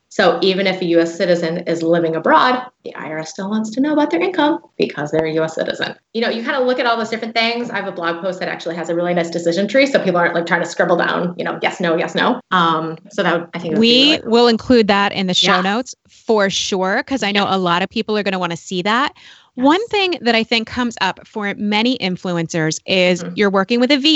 So 0.10 0.39
even 0.41 0.65
if 0.65 0.82
a 0.82 0.86
US 0.86 1.15
citizen 1.15 1.60
is 1.60 1.84
living 1.84 2.15
abroad, 2.15 2.65
the 2.84 2.91
IRS 2.93 3.28
still 3.28 3.50
wants 3.50 3.69
to 3.72 3.80
know 3.80 3.93
about 3.93 4.10
their 4.10 4.19
income 4.19 4.60
because 4.76 5.12
they're 5.12 5.26
a 5.26 5.34
US 5.39 5.56
citizen. 5.56 5.95
You 6.13 6.22
know, 6.22 6.30
you 6.30 6.43
kind 6.43 6.58
of 6.58 6.65
look 6.65 6.80
at 6.80 6.88
all 6.88 6.98
those 6.98 7.10
different 7.10 7.36
things. 7.36 7.69
I 7.69 7.76
have 7.76 7.88
a 7.88 7.91
blog 7.91 8.22
post 8.22 8.39
that 8.39 8.50
actually 8.50 8.76
has 8.76 8.89
a 8.89 8.95
really 8.95 9.13
nice 9.13 9.30
decision 9.30 9.67
tree 9.67 9.86
so 9.86 10.04
people 10.04 10.19
aren't 10.19 10.34
like 10.34 10.48
trying 10.48 10.62
to 10.62 10.67
scribble 10.67 10.98
down, 10.98 11.36
you 11.38 11.45
know, 11.45 11.60
yes, 11.62 11.80
no, 11.80 11.95
yes, 11.95 12.15
no. 12.15 12.41
Um, 12.50 12.98
so 13.12 13.22
that 13.22 13.39
would, 13.39 13.50
I 13.54 13.60
think 13.60 13.78
we 13.78 14.12
really 14.12 14.22
cool. 14.22 14.32
will 14.32 14.48
include 14.48 14.88
that 14.88 15.12
in 15.12 15.28
the 15.28 15.36
show 15.36 15.56
yeah. 15.56 15.62
notes 15.62 15.93
for 16.08 16.50
sure 16.50 16.98
because 16.98 17.22
I 17.22 17.32
know 17.32 17.45
a 17.48 17.60
lot 17.60 17.84
of 17.84 17.89
people 17.89 18.17
are 18.17 18.24
going 18.24 18.34
to 18.34 18.39
want 18.39 18.52
to 18.52 18.58
see 18.58 18.82
that. 18.82 19.13
Yes. 19.56 19.65
One 19.65 19.88
thing 19.89 20.17
that 20.22 20.34
I 20.34 20.43
think 20.43 20.67
comes 20.67 20.98
up 21.02 21.28
for 21.28 21.54
many 21.56 22.00
influencers 22.00 22.80
is 22.88 23.24
mm-hmm. 23.24 23.34
you're 23.36 23.50
working 23.50 23.80
with 23.80 23.91
a 23.91 23.98
VA. 23.98 24.08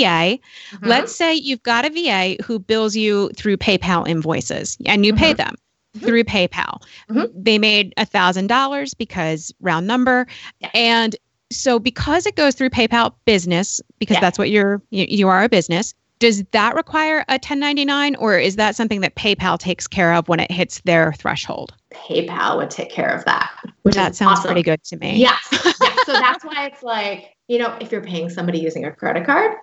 Mm-hmm. 0.72 0.86
Let's 0.86 1.14
say 1.14 1.34
you've 1.34 1.62
got 1.62 1.84
a 1.84 1.90
VA 1.90 2.42
who 2.42 2.58
bills 2.58 2.96
you 2.96 3.28
through 3.36 3.58
PayPal 3.58 4.08
invoices 4.08 4.76
and 4.86 5.06
you 5.06 5.12
mm-hmm. 5.12 5.20
pay 5.20 5.32
them 5.34 5.54
mm-hmm. 5.94 6.06
through 6.06 6.24
PayPal. 6.24 6.82
Mm-hmm. 7.10 7.24
They 7.34 7.58
made 7.58 7.94
a 7.96 8.04
thousand 8.04 8.48
dollars 8.48 8.94
because 8.94 9.52
round 9.60 9.86
number, 9.86 10.26
yeah. 10.60 10.70
and 10.74 11.16
so 11.50 11.78
because 11.78 12.26
it 12.26 12.36
goes 12.36 12.54
through 12.54 12.70
PayPal 12.70 13.14
Business, 13.24 13.80
because 13.98 14.16
yeah. 14.16 14.20
that's 14.20 14.38
what 14.38 14.50
you're 14.50 14.82
you, 14.90 15.06
you 15.08 15.28
are 15.28 15.44
a 15.44 15.48
business. 15.48 15.94
Does 16.20 16.44
that 16.52 16.74
require 16.74 17.24
a 17.28 17.34
1099 17.34 18.16
or 18.16 18.38
is 18.38 18.56
that 18.56 18.76
something 18.76 19.00
that 19.00 19.14
PayPal 19.16 19.58
takes 19.58 19.86
care 19.86 20.14
of 20.14 20.28
when 20.28 20.40
it 20.40 20.50
hits 20.50 20.80
their 20.82 21.12
threshold? 21.14 21.74
PayPal 21.90 22.56
would 22.56 22.70
take 22.70 22.88
care 22.90 23.10
of 23.10 23.24
that. 23.24 23.50
Which 23.82 23.94
that 23.96 24.14
sounds 24.14 24.38
awesome. 24.38 24.48
pretty 24.48 24.62
good 24.62 24.82
to 24.84 24.96
me. 24.96 25.16
Yes. 25.16 25.46
yes. 25.52 25.76
So 26.06 26.12
that's 26.12 26.44
why 26.44 26.66
it's 26.66 26.82
like, 26.82 27.34
you 27.48 27.58
know, 27.58 27.76
if 27.80 27.92
you're 27.92 28.02
paying 28.02 28.30
somebody 28.30 28.58
using 28.58 28.84
a 28.84 28.92
credit 28.92 29.26
card, 29.26 29.56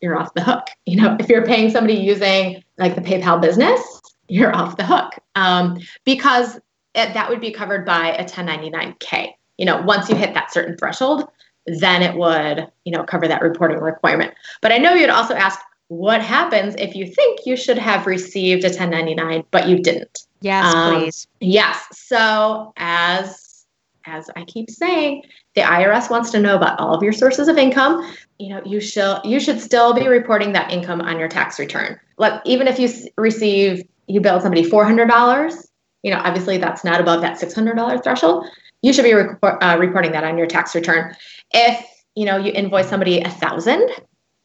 you're 0.00 0.18
off 0.18 0.32
the 0.34 0.42
hook. 0.42 0.64
You 0.86 1.00
know, 1.00 1.16
if 1.20 1.28
you're 1.28 1.44
paying 1.44 1.70
somebody 1.70 1.94
using 1.94 2.64
like 2.78 2.94
the 2.94 3.00
PayPal 3.00 3.40
business, 3.40 3.97
you're 4.28 4.54
off 4.54 4.76
the 4.76 4.84
hook 4.84 5.14
um, 5.34 5.78
because 6.04 6.56
it, 6.94 7.14
that 7.14 7.28
would 7.28 7.40
be 7.40 7.50
covered 7.50 7.84
by 7.84 8.14
a 8.16 8.24
1099K. 8.24 9.32
You 9.56 9.66
know, 9.66 9.82
once 9.82 10.08
you 10.08 10.16
hit 10.16 10.34
that 10.34 10.52
certain 10.52 10.76
threshold, 10.76 11.28
then 11.66 12.02
it 12.02 12.16
would, 12.16 12.68
you 12.84 12.92
know, 12.92 13.02
cover 13.04 13.26
that 13.28 13.42
reporting 13.42 13.78
requirement. 13.78 14.34
But 14.62 14.72
I 14.72 14.78
know 14.78 14.94
you'd 14.94 15.10
also 15.10 15.34
ask, 15.34 15.60
what 15.88 16.20
happens 16.20 16.74
if 16.76 16.94
you 16.94 17.06
think 17.06 17.40
you 17.46 17.56
should 17.56 17.78
have 17.78 18.06
received 18.06 18.62
a 18.64 18.68
1099 18.68 19.44
but 19.50 19.66
you 19.66 19.78
didn't? 19.78 20.26
Yes, 20.40 20.74
um, 20.74 20.94
please. 20.94 21.26
Yes. 21.40 21.86
So 21.92 22.72
as 22.76 23.64
as 24.04 24.30
I 24.36 24.44
keep 24.44 24.70
saying, 24.70 25.24
the 25.54 25.62
IRS 25.62 26.10
wants 26.10 26.30
to 26.30 26.40
know 26.40 26.56
about 26.56 26.78
all 26.78 26.94
of 26.94 27.02
your 27.02 27.12
sources 27.12 27.48
of 27.48 27.58
income. 27.58 28.14
You 28.38 28.50
know, 28.50 28.62
you 28.64 28.80
should 28.80 29.20
you 29.24 29.40
should 29.40 29.60
still 29.60 29.92
be 29.94 30.06
reporting 30.08 30.52
that 30.52 30.70
income 30.70 31.00
on 31.00 31.18
your 31.18 31.28
tax 31.28 31.58
return. 31.58 31.98
Like 32.18 32.40
even 32.44 32.68
if 32.68 32.78
you 32.78 32.90
receive 33.16 33.82
you 34.08 34.20
bill 34.20 34.40
somebody 34.40 34.68
$400, 34.68 35.66
you 36.02 36.10
know, 36.10 36.20
obviously 36.24 36.58
that's 36.58 36.84
not 36.84 37.00
above 37.00 37.20
that 37.20 37.38
$600 37.38 38.02
threshold. 38.02 38.46
You 38.82 38.92
should 38.92 39.04
be 39.04 39.12
report, 39.12 39.62
uh, 39.62 39.76
reporting 39.78 40.12
that 40.12 40.24
on 40.24 40.38
your 40.38 40.46
tax 40.46 40.74
return. 40.74 41.14
If, 41.52 41.84
you 42.14 42.24
know, 42.24 42.36
you 42.36 42.52
invoice 42.52 42.88
somebody 42.88 43.20
a 43.20 43.28
thousand 43.28 43.88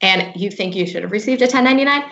and 0.02 0.32
you 0.36 0.52
think 0.52 0.76
you 0.76 0.86
should 0.86 1.04
have 1.04 1.12
received 1.12 1.42
a 1.42 1.46
1099, 1.46 2.04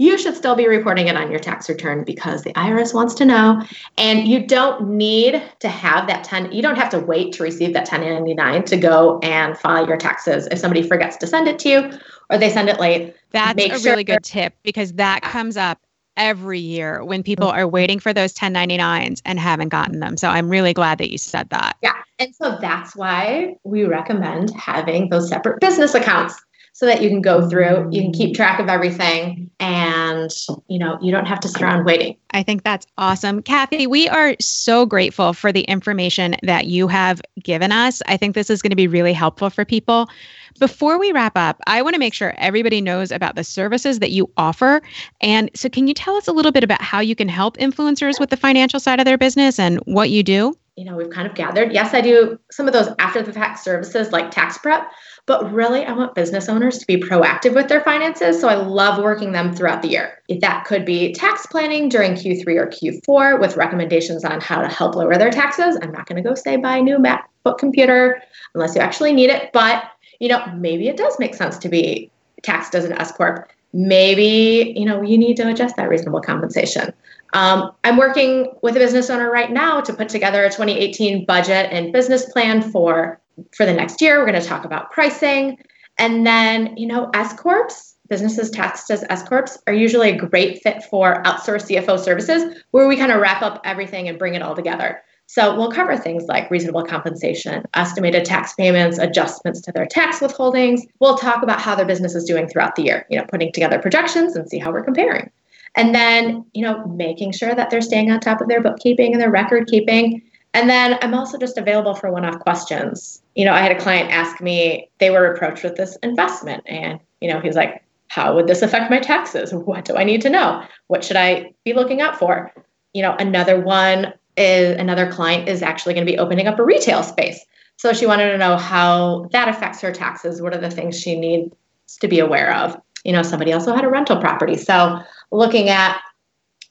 you 0.00 0.16
should 0.16 0.36
still 0.36 0.54
be 0.54 0.68
reporting 0.68 1.08
it 1.08 1.16
on 1.16 1.28
your 1.30 1.40
tax 1.40 1.68
return 1.68 2.04
because 2.04 2.42
the 2.42 2.52
IRS 2.52 2.94
wants 2.94 3.14
to 3.14 3.24
know. 3.24 3.62
And 3.96 4.28
you 4.28 4.46
don't 4.46 4.90
need 4.90 5.42
to 5.58 5.68
have 5.68 6.06
that 6.06 6.22
10, 6.24 6.52
you 6.52 6.62
don't 6.62 6.76
have 6.76 6.90
to 6.90 7.00
wait 7.00 7.32
to 7.34 7.42
receive 7.42 7.72
that 7.72 7.90
1099 7.90 8.64
to 8.64 8.76
go 8.76 9.18
and 9.20 9.58
file 9.58 9.86
your 9.88 9.96
taxes. 9.96 10.46
If 10.50 10.58
somebody 10.58 10.86
forgets 10.86 11.16
to 11.16 11.26
send 11.26 11.48
it 11.48 11.58
to 11.60 11.68
you 11.68 11.90
or 12.30 12.38
they 12.38 12.50
send 12.50 12.68
it 12.68 12.78
late, 12.78 13.16
that's 13.32 13.60
a 13.60 13.68
sure 13.78 13.92
really 13.92 14.04
good 14.04 14.22
tip 14.22 14.54
because 14.62 14.92
that 14.94 15.22
comes 15.22 15.56
up 15.56 15.80
every 16.18 16.58
year 16.58 17.02
when 17.04 17.22
people 17.22 17.46
mm-hmm. 17.46 17.58
are 17.58 17.68
waiting 17.68 17.98
for 17.98 18.12
those 18.12 18.34
1099s 18.34 19.22
and 19.24 19.38
haven't 19.38 19.68
gotten 19.68 20.00
them. 20.00 20.16
So 20.16 20.28
I'm 20.28 20.50
really 20.50 20.74
glad 20.74 20.98
that 20.98 21.10
you 21.10 21.16
said 21.16 21.48
that. 21.50 21.76
Yeah. 21.82 21.94
And 22.18 22.34
so 22.34 22.58
that's 22.60 22.94
why 22.94 23.54
we 23.64 23.84
recommend 23.84 24.50
having 24.54 25.08
those 25.08 25.28
separate 25.28 25.60
business 25.60 25.94
accounts 25.94 26.34
so 26.72 26.86
that 26.86 27.02
you 27.02 27.08
can 27.08 27.20
go 27.20 27.48
through, 27.48 27.88
you 27.90 28.02
can 28.02 28.12
keep 28.12 28.36
track 28.36 28.60
of 28.60 28.68
everything 28.68 29.50
and, 29.58 30.30
you 30.68 30.78
know, 30.78 30.96
you 31.02 31.10
don't 31.10 31.26
have 31.26 31.40
to 31.40 31.48
sit 31.48 31.60
around 31.60 31.84
waiting. 31.84 32.16
I 32.30 32.44
think 32.44 32.62
that's 32.62 32.86
awesome. 32.96 33.42
Cathy, 33.42 33.88
we 33.88 34.08
are 34.08 34.36
so 34.38 34.86
grateful 34.86 35.32
for 35.32 35.50
the 35.50 35.62
information 35.62 36.36
that 36.44 36.66
you 36.66 36.86
have 36.86 37.20
given 37.42 37.72
us. 37.72 38.00
I 38.06 38.16
think 38.16 38.36
this 38.36 38.48
is 38.48 38.62
going 38.62 38.70
to 38.70 38.76
be 38.76 38.86
really 38.86 39.12
helpful 39.12 39.50
for 39.50 39.64
people. 39.64 40.08
Before 40.58 40.98
we 40.98 41.12
wrap 41.12 41.36
up, 41.36 41.60
I 41.66 41.82
want 41.82 41.94
to 41.94 42.00
make 42.00 42.14
sure 42.14 42.34
everybody 42.38 42.80
knows 42.80 43.10
about 43.10 43.36
the 43.36 43.44
services 43.44 43.98
that 44.00 44.10
you 44.10 44.30
offer. 44.36 44.82
And 45.20 45.50
so, 45.54 45.68
can 45.68 45.86
you 45.86 45.94
tell 45.94 46.16
us 46.16 46.28
a 46.28 46.32
little 46.32 46.52
bit 46.52 46.64
about 46.64 46.82
how 46.82 47.00
you 47.00 47.14
can 47.14 47.28
help 47.28 47.56
influencers 47.58 48.18
with 48.18 48.30
the 48.30 48.36
financial 48.36 48.80
side 48.80 48.98
of 48.98 49.04
their 49.04 49.18
business 49.18 49.58
and 49.58 49.78
what 49.84 50.10
you 50.10 50.22
do? 50.22 50.56
You 50.76 50.84
know, 50.84 50.94
we've 50.94 51.10
kind 51.10 51.26
of 51.26 51.34
gathered. 51.34 51.72
Yes, 51.72 51.92
I 51.92 52.00
do 52.00 52.38
some 52.52 52.68
of 52.68 52.72
those 52.72 52.88
after 53.00 53.20
the 53.20 53.32
fact 53.32 53.58
services 53.58 54.12
like 54.12 54.30
tax 54.30 54.58
prep, 54.58 54.88
but 55.26 55.52
really, 55.52 55.84
I 55.84 55.92
want 55.92 56.14
business 56.14 56.48
owners 56.48 56.78
to 56.78 56.86
be 56.86 56.96
proactive 56.96 57.52
with 57.52 57.68
their 57.68 57.80
finances. 57.80 58.40
So 58.40 58.48
I 58.48 58.54
love 58.54 59.02
working 59.02 59.32
them 59.32 59.52
throughout 59.52 59.82
the 59.82 59.88
year. 59.88 60.22
If 60.28 60.40
that 60.40 60.64
could 60.66 60.84
be 60.84 61.12
tax 61.12 61.46
planning 61.46 61.88
during 61.88 62.12
Q3 62.12 62.46
or 62.56 62.66
Q4 62.68 63.40
with 63.40 63.56
recommendations 63.56 64.24
on 64.24 64.40
how 64.40 64.62
to 64.62 64.68
help 64.68 64.94
lower 64.94 65.16
their 65.16 65.30
taxes. 65.30 65.76
I'm 65.82 65.90
not 65.90 66.06
going 66.06 66.22
to 66.22 66.26
go 66.26 66.34
say 66.36 66.56
buy 66.56 66.76
a 66.76 66.82
new 66.82 66.98
MacBook 66.98 67.58
computer 67.58 68.22
unless 68.54 68.76
you 68.76 68.80
actually 68.80 69.12
need 69.12 69.30
it, 69.30 69.50
but 69.52 69.82
you 70.18 70.28
know, 70.28 70.44
maybe 70.56 70.88
it 70.88 70.96
does 70.96 71.18
make 71.18 71.34
sense 71.34 71.58
to 71.58 71.68
be 71.68 72.10
taxed 72.42 72.74
as 72.74 72.84
an 72.84 72.92
S 72.92 73.12
corp. 73.12 73.50
Maybe 73.72 74.72
you 74.76 74.86
know 74.86 75.02
you 75.02 75.18
need 75.18 75.36
to 75.36 75.48
adjust 75.48 75.76
that 75.76 75.88
reasonable 75.88 76.20
compensation. 76.20 76.92
Um, 77.34 77.72
I'm 77.84 77.98
working 77.98 78.52
with 78.62 78.76
a 78.76 78.78
business 78.78 79.10
owner 79.10 79.30
right 79.30 79.50
now 79.50 79.82
to 79.82 79.92
put 79.92 80.08
together 80.08 80.42
a 80.42 80.48
2018 80.48 81.26
budget 81.26 81.68
and 81.70 81.92
business 81.92 82.24
plan 82.32 82.62
for 82.62 83.20
for 83.54 83.66
the 83.66 83.74
next 83.74 84.00
year. 84.00 84.18
We're 84.18 84.26
going 84.26 84.40
to 84.40 84.46
talk 84.46 84.64
about 84.64 84.90
pricing, 84.90 85.58
and 85.98 86.26
then 86.26 86.76
you 86.76 86.86
know 86.86 87.10
S 87.12 87.38
corps 87.38 87.94
businesses 88.08 88.50
taxed 88.50 88.90
as 88.90 89.04
S 89.10 89.22
corps 89.28 89.58
are 89.66 89.74
usually 89.74 90.10
a 90.10 90.16
great 90.16 90.62
fit 90.62 90.82
for 90.84 91.22
outsourced 91.24 91.68
CFO 91.68 91.98
services, 91.98 92.56
where 92.70 92.88
we 92.88 92.96
kind 92.96 93.12
of 93.12 93.20
wrap 93.20 93.42
up 93.42 93.60
everything 93.64 94.08
and 94.08 94.18
bring 94.18 94.34
it 94.34 94.42
all 94.42 94.54
together. 94.54 95.02
So 95.30 95.54
we'll 95.54 95.70
cover 95.70 95.94
things 95.94 96.24
like 96.24 96.50
reasonable 96.50 96.82
compensation, 96.84 97.62
estimated 97.74 98.24
tax 98.24 98.54
payments, 98.54 98.96
adjustments 98.96 99.60
to 99.60 99.72
their 99.72 99.84
tax 99.84 100.20
withholdings. 100.20 100.80
We'll 101.00 101.18
talk 101.18 101.42
about 101.42 101.60
how 101.60 101.74
their 101.74 101.84
business 101.84 102.14
is 102.14 102.24
doing 102.24 102.48
throughout 102.48 102.76
the 102.76 102.84
year, 102.84 103.06
you 103.10 103.18
know, 103.18 103.26
putting 103.28 103.52
together 103.52 103.78
projections 103.78 104.36
and 104.36 104.48
see 104.48 104.58
how 104.58 104.72
we're 104.72 104.82
comparing. 104.82 105.30
And 105.74 105.94
then, 105.94 106.46
you 106.54 106.62
know, 106.62 106.86
making 106.86 107.32
sure 107.32 107.54
that 107.54 107.68
they're 107.68 107.82
staying 107.82 108.10
on 108.10 108.20
top 108.20 108.40
of 108.40 108.48
their 108.48 108.62
bookkeeping 108.62 109.12
and 109.12 109.20
their 109.20 109.30
record 109.30 109.68
keeping. 109.68 110.22
And 110.54 110.70
then 110.70 110.98
I'm 111.02 111.12
also 111.12 111.36
just 111.36 111.58
available 111.58 111.94
for 111.94 112.10
one 112.10 112.24
off 112.24 112.38
questions. 112.38 113.20
You 113.34 113.44
know, 113.44 113.52
I 113.52 113.60
had 113.60 113.72
a 113.72 113.78
client 113.78 114.10
ask 114.10 114.40
me, 114.40 114.88
they 114.98 115.10
were 115.10 115.30
approached 115.30 115.62
with 115.62 115.76
this 115.76 115.96
investment, 115.96 116.64
and, 116.64 116.98
you 117.20 117.30
know, 117.30 117.38
he's 117.38 117.54
like, 117.54 117.84
how 118.08 118.34
would 118.34 118.46
this 118.46 118.62
affect 118.62 118.90
my 118.90 118.98
taxes? 118.98 119.52
What 119.52 119.84
do 119.84 119.94
I 119.94 120.04
need 120.04 120.22
to 120.22 120.30
know? 120.30 120.64
What 120.86 121.04
should 121.04 121.18
I 121.18 121.52
be 121.66 121.74
looking 121.74 122.00
out 122.00 122.18
for? 122.18 122.50
You 122.94 123.02
know, 123.02 123.14
another 123.18 123.60
one 123.60 124.14
is 124.38 124.76
another 124.78 125.10
client 125.10 125.48
is 125.48 125.62
actually 125.62 125.94
going 125.94 126.06
to 126.06 126.12
be 126.12 126.18
opening 126.18 126.46
up 126.46 126.58
a 126.58 126.64
retail 126.64 127.02
space. 127.02 127.44
So 127.76 127.92
she 127.92 128.06
wanted 128.06 128.30
to 128.30 128.38
know 128.38 128.56
how 128.56 129.28
that 129.32 129.48
affects 129.48 129.80
her 129.80 129.92
taxes. 129.92 130.42
What 130.42 130.54
are 130.54 130.60
the 130.60 130.70
things 130.70 130.98
she 130.98 131.18
needs 131.18 131.54
to 132.00 132.08
be 132.08 132.18
aware 132.18 132.54
of? 132.54 132.80
You 133.04 133.12
know, 133.12 133.22
somebody 133.22 133.52
also 133.52 133.74
had 133.74 133.84
a 133.84 133.88
rental 133.88 134.20
property. 134.20 134.56
So 134.56 135.00
looking 135.30 135.68
at, 135.68 136.00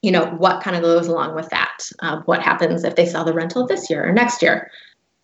you 0.02 0.12
know, 0.12 0.26
what 0.26 0.62
kind 0.62 0.76
of 0.76 0.82
goes 0.82 1.08
along 1.08 1.36
with 1.36 1.50
that. 1.50 1.78
Uh, 2.02 2.22
what 2.26 2.42
happens 2.42 2.84
if 2.84 2.96
they 2.96 3.06
sell 3.06 3.24
the 3.24 3.34
rental 3.34 3.66
this 3.66 3.90
year 3.90 4.08
or 4.08 4.12
next 4.12 4.42
year? 4.42 4.70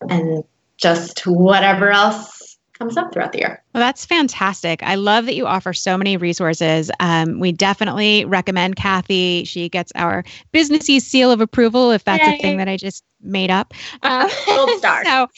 And 0.08 0.42
just 0.76 1.26
whatever 1.26 1.90
else 1.90 2.43
comes 2.74 2.96
up 2.96 3.12
throughout 3.12 3.32
the 3.32 3.38
year. 3.38 3.62
Well, 3.72 3.82
that's 3.82 4.04
fantastic. 4.04 4.82
I 4.82 4.96
love 4.96 5.26
that 5.26 5.34
you 5.34 5.46
offer 5.46 5.72
so 5.72 5.96
many 5.96 6.16
resources. 6.16 6.90
Um, 7.00 7.40
we 7.40 7.52
definitely 7.52 8.24
recommend 8.24 8.76
Cathy. 8.76 9.44
She 9.44 9.68
gets 9.68 9.92
our 9.94 10.24
Businessese 10.52 11.02
seal 11.02 11.30
of 11.30 11.40
approval 11.40 11.90
if 11.90 12.04
that's 12.04 12.26
Yay. 12.26 12.34
a 12.34 12.38
thing 12.38 12.56
that 12.58 12.68
I 12.68 12.76
just 12.76 13.04
made 13.22 13.50
up. 13.50 13.72
Uh, 14.02 14.28
Gold 14.46 14.70
star. 14.78 15.04
so, 15.04 15.28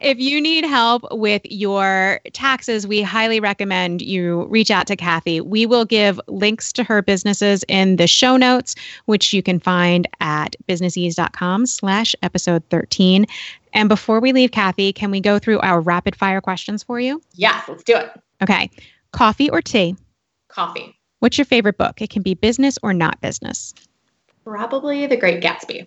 if 0.00 0.18
you 0.18 0.40
need 0.40 0.64
help 0.64 1.04
with 1.12 1.42
your 1.44 2.20
taxes, 2.32 2.86
we 2.86 3.02
highly 3.02 3.40
recommend 3.40 4.02
you 4.02 4.46
reach 4.46 4.70
out 4.70 4.86
to 4.88 4.96
Cathy. 4.96 5.40
We 5.40 5.64
will 5.64 5.84
give 5.84 6.20
links 6.26 6.72
to 6.72 6.84
her 6.84 7.02
businesses 7.02 7.64
in 7.68 7.96
the 7.96 8.06
show 8.06 8.36
notes, 8.36 8.74
which 9.04 9.32
you 9.32 9.42
can 9.42 9.60
find 9.60 10.08
at 10.20 10.56
businessese.com 10.68 11.66
slash 11.66 12.16
episode 12.22 12.64
13. 12.70 13.26
And 13.76 13.90
before 13.90 14.20
we 14.20 14.32
leave, 14.32 14.52
Cathy, 14.52 14.90
can 14.94 15.10
we 15.10 15.20
go 15.20 15.38
through 15.38 15.60
our 15.60 15.82
rapid 15.82 16.16
fire 16.16 16.40
questions 16.40 16.82
for 16.82 16.98
you? 16.98 17.20
Yes, 17.34 17.68
let's 17.68 17.84
do 17.84 17.94
it. 17.94 18.10
Okay. 18.42 18.70
Coffee 19.12 19.50
or 19.50 19.60
tea? 19.60 19.94
Coffee. 20.48 20.98
What's 21.18 21.36
your 21.36 21.44
favorite 21.44 21.76
book? 21.76 22.00
It 22.00 22.08
can 22.08 22.22
be 22.22 22.32
business 22.32 22.78
or 22.82 22.94
not 22.94 23.20
business. 23.20 23.74
Probably 24.44 25.06
The 25.06 25.18
Great 25.18 25.42
Gatsby. 25.42 25.86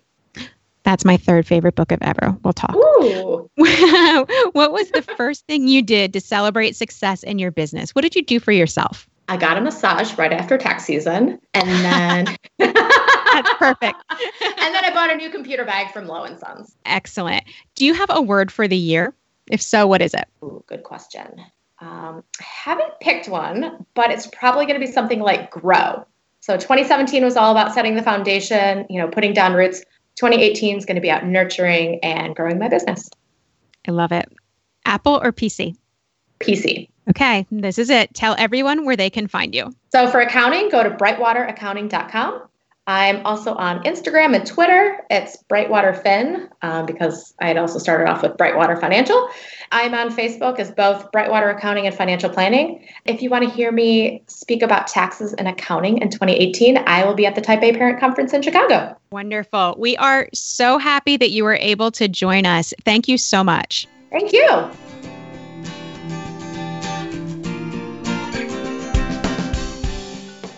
That's 0.84 1.04
my 1.04 1.16
third 1.16 1.48
favorite 1.48 1.74
book 1.74 1.90
of 1.90 1.98
ever. 2.00 2.36
We'll 2.44 2.52
talk. 2.52 2.76
Ooh. 2.76 3.50
what 3.56 4.72
was 4.72 4.88
the 4.92 5.02
first 5.16 5.44
thing 5.48 5.66
you 5.66 5.82
did 5.82 6.12
to 6.12 6.20
celebrate 6.20 6.76
success 6.76 7.24
in 7.24 7.40
your 7.40 7.50
business? 7.50 7.92
What 7.92 8.02
did 8.02 8.14
you 8.14 8.22
do 8.22 8.38
for 8.38 8.52
yourself? 8.52 9.08
I 9.28 9.36
got 9.36 9.58
a 9.58 9.60
massage 9.60 10.16
right 10.16 10.32
after 10.32 10.56
tax 10.56 10.84
season. 10.84 11.40
And 11.54 11.68
then 11.68 12.36
That's 13.32 13.52
perfect. 13.54 14.02
and 14.10 14.74
then 14.74 14.84
I 14.84 14.90
bought 14.92 15.10
a 15.10 15.16
new 15.16 15.30
computer 15.30 15.64
bag 15.64 15.92
from 15.92 16.06
Lo 16.06 16.26
& 16.36 16.38
Sons. 16.38 16.76
Excellent. 16.84 17.44
Do 17.74 17.84
you 17.84 17.94
have 17.94 18.10
a 18.10 18.22
word 18.22 18.50
for 18.52 18.68
the 18.68 18.76
year? 18.76 19.14
If 19.50 19.60
so, 19.60 19.86
what 19.86 20.02
is 20.02 20.14
it? 20.14 20.26
Ooh, 20.42 20.62
good 20.66 20.82
question. 20.82 21.40
Um, 21.80 22.22
I 22.40 22.44
haven't 22.44 23.00
picked 23.00 23.28
one, 23.28 23.86
but 23.94 24.10
it's 24.10 24.26
probably 24.26 24.66
going 24.66 24.78
to 24.78 24.86
be 24.86 24.92
something 24.92 25.20
like 25.20 25.50
grow. 25.50 26.06
So 26.40 26.56
2017 26.56 27.24
was 27.24 27.36
all 27.36 27.50
about 27.50 27.74
setting 27.74 27.94
the 27.94 28.02
foundation, 28.02 28.86
you 28.88 29.00
know, 29.00 29.08
putting 29.08 29.32
down 29.32 29.54
roots. 29.54 29.80
2018 30.16 30.76
is 30.76 30.84
going 30.84 30.96
to 30.96 31.00
be 31.00 31.10
out 31.10 31.24
nurturing 31.24 31.98
and 32.00 32.34
growing 32.34 32.58
my 32.58 32.68
business. 32.68 33.08
I 33.88 33.92
love 33.92 34.12
it. 34.12 34.30
Apple 34.84 35.20
or 35.22 35.32
PC? 35.32 35.76
PC. 36.40 36.88
Okay, 37.08 37.46
this 37.50 37.78
is 37.78 37.90
it. 37.90 38.12
Tell 38.14 38.34
everyone 38.38 38.84
where 38.84 38.96
they 38.96 39.10
can 39.10 39.26
find 39.26 39.54
you. 39.54 39.72
So 39.92 40.08
for 40.08 40.20
accounting, 40.20 40.68
go 40.68 40.82
to 40.82 40.90
brightwateraccounting.com. 40.90 42.42
I'm 42.90 43.24
also 43.24 43.54
on 43.54 43.84
Instagram 43.84 44.34
and 44.34 44.44
Twitter. 44.44 45.00
It's 45.10 45.36
Brightwater 45.48 46.02
Fin 46.02 46.48
um, 46.62 46.86
because 46.86 47.32
I 47.40 47.46
had 47.46 47.56
also 47.56 47.78
started 47.78 48.10
off 48.10 48.22
with 48.22 48.32
Brightwater 48.32 48.80
Financial. 48.80 49.28
I'm 49.70 49.94
on 49.94 50.10
Facebook 50.10 50.58
as 50.58 50.72
both 50.72 51.12
Brightwater 51.12 51.56
Accounting 51.56 51.86
and 51.86 51.94
Financial 51.94 52.28
Planning. 52.28 52.84
If 53.04 53.22
you 53.22 53.30
want 53.30 53.44
to 53.44 53.50
hear 53.50 53.70
me 53.70 54.24
speak 54.26 54.60
about 54.62 54.88
taxes 54.88 55.32
and 55.34 55.46
accounting 55.46 55.98
in 55.98 56.10
2018, 56.10 56.78
I 56.78 57.04
will 57.04 57.14
be 57.14 57.26
at 57.26 57.36
the 57.36 57.40
Type 57.40 57.62
A 57.62 57.72
Parent 57.72 58.00
Conference 58.00 58.32
in 58.32 58.42
Chicago. 58.42 58.96
Wonderful. 59.12 59.76
We 59.78 59.96
are 59.98 60.28
so 60.34 60.78
happy 60.78 61.16
that 61.16 61.30
you 61.30 61.44
were 61.44 61.58
able 61.60 61.92
to 61.92 62.08
join 62.08 62.44
us. 62.44 62.74
Thank 62.84 63.06
you 63.06 63.18
so 63.18 63.44
much. 63.44 63.86
Thank 64.10 64.32
you. 64.32 64.68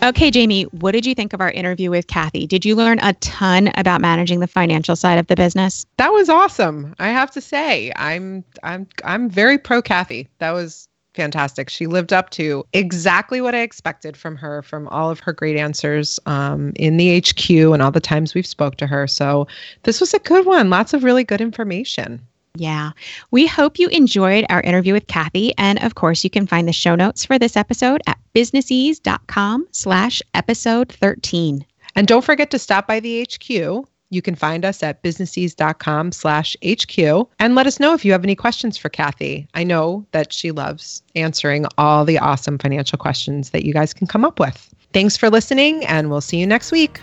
Okay, 0.03 0.31
Jamie, 0.31 0.63
what 0.63 0.91
did 0.91 1.05
you 1.05 1.15
think 1.15 1.31
of 1.31 1.39
our 1.39 1.51
interview 1.51 1.89
with 1.89 2.07
Cathy? 2.07 2.45
Did 2.45 2.65
you 2.65 2.75
learn 2.75 2.99
a 3.01 3.13
ton 3.13 3.71
about 3.75 4.01
managing 4.01 4.41
the 4.41 4.47
financial 4.47 4.97
side 4.97 5.17
of 5.17 5.27
the 5.27 5.35
business? 5.37 5.85
That 5.95 6.11
was 6.11 6.27
awesome. 6.27 6.93
I 6.99 7.07
have 7.07 7.31
to 7.31 7.39
say, 7.39 7.93
I'm 7.95 8.43
I'm 8.63 8.85
I'm 9.05 9.29
very 9.29 9.57
pro 9.57 9.81
Cathy. 9.81 10.27
That 10.39 10.51
was 10.51 10.89
fantastic. 11.13 11.69
She 11.69 11.87
lived 11.87 12.11
up 12.11 12.31
to 12.31 12.65
exactly 12.73 13.39
what 13.39 13.55
I 13.55 13.61
expected 13.61 14.17
from 14.17 14.35
her, 14.35 14.61
from 14.61 14.89
all 14.89 15.09
of 15.09 15.21
her 15.21 15.31
great 15.31 15.55
answers 15.55 16.19
um, 16.25 16.73
in 16.75 16.97
the 16.97 17.21
HQ 17.21 17.49
and 17.49 17.81
all 17.81 17.91
the 17.91 18.01
times 18.01 18.33
we've 18.33 18.45
spoke 18.45 18.75
to 18.77 18.87
her. 18.87 19.07
So 19.07 19.47
this 19.83 20.01
was 20.01 20.13
a 20.13 20.19
good 20.19 20.45
one. 20.45 20.69
Lots 20.69 20.93
of 20.93 21.05
really 21.05 21.23
good 21.23 21.39
information. 21.39 22.19
Yeah. 22.55 22.91
We 23.31 23.47
hope 23.47 23.79
you 23.79 23.87
enjoyed 23.89 24.45
our 24.49 24.61
interview 24.61 24.93
with 24.93 25.07
Cathy. 25.07 25.57
And 25.57 25.83
of 25.83 25.95
course, 25.95 26.23
you 26.23 26.29
can 26.29 26.45
find 26.45 26.67
the 26.67 26.73
show 26.73 26.95
notes 26.95 27.25
for 27.25 27.39
this 27.39 27.57
episode 27.57 28.01
at 28.05 28.19
businessese.com 28.35 29.67
slash 29.71 30.21
episode 30.35 30.91
13. 30.91 31.65
And 31.95 32.07
don't 32.07 32.23
forget 32.23 32.51
to 32.51 32.59
stop 32.59 32.87
by 32.87 32.99
the 32.99 33.23
HQ. 33.23 33.87
You 34.09 34.21
can 34.21 34.35
find 34.35 34.63
us 34.63 34.83
at 34.83 35.01
businessese.com 35.01 36.11
slash 36.11 36.55
HQ 36.63 37.27
and 37.39 37.55
let 37.55 37.65
us 37.65 37.79
know 37.79 37.95
if 37.95 38.05
you 38.05 38.11
have 38.11 38.23
any 38.23 38.35
questions 38.35 38.77
for 38.77 38.89
Cathy. 38.89 39.47
I 39.55 39.63
know 39.63 40.05
that 40.11 40.31
she 40.31 40.51
loves 40.51 41.01
answering 41.15 41.65
all 41.79 42.05
the 42.05 42.19
awesome 42.19 42.59
financial 42.59 42.99
questions 42.99 43.49
that 43.49 43.65
you 43.65 43.73
guys 43.73 43.93
can 43.93 44.05
come 44.05 44.23
up 44.23 44.39
with. 44.39 44.73
Thanks 44.93 45.17
for 45.17 45.31
listening, 45.31 45.83
and 45.85 46.11
we'll 46.11 46.21
see 46.21 46.37
you 46.37 46.45
next 46.45 46.71
week. 46.71 47.01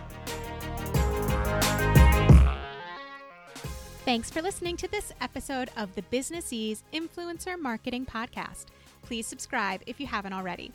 Thanks 4.11 4.29
for 4.29 4.43
listening 4.43 4.77
to 4.79 4.89
this 4.89 5.13
episode 5.21 5.71
of 5.77 5.95
the 5.95 6.03
Businessese 6.03 6.83
Influencer 6.93 7.57
Marketing 7.57 8.05
Podcast. 8.05 8.65
Please 9.03 9.25
subscribe 9.25 9.83
if 9.87 10.01
you 10.01 10.07
haven't 10.09 10.33
already. 10.33 10.73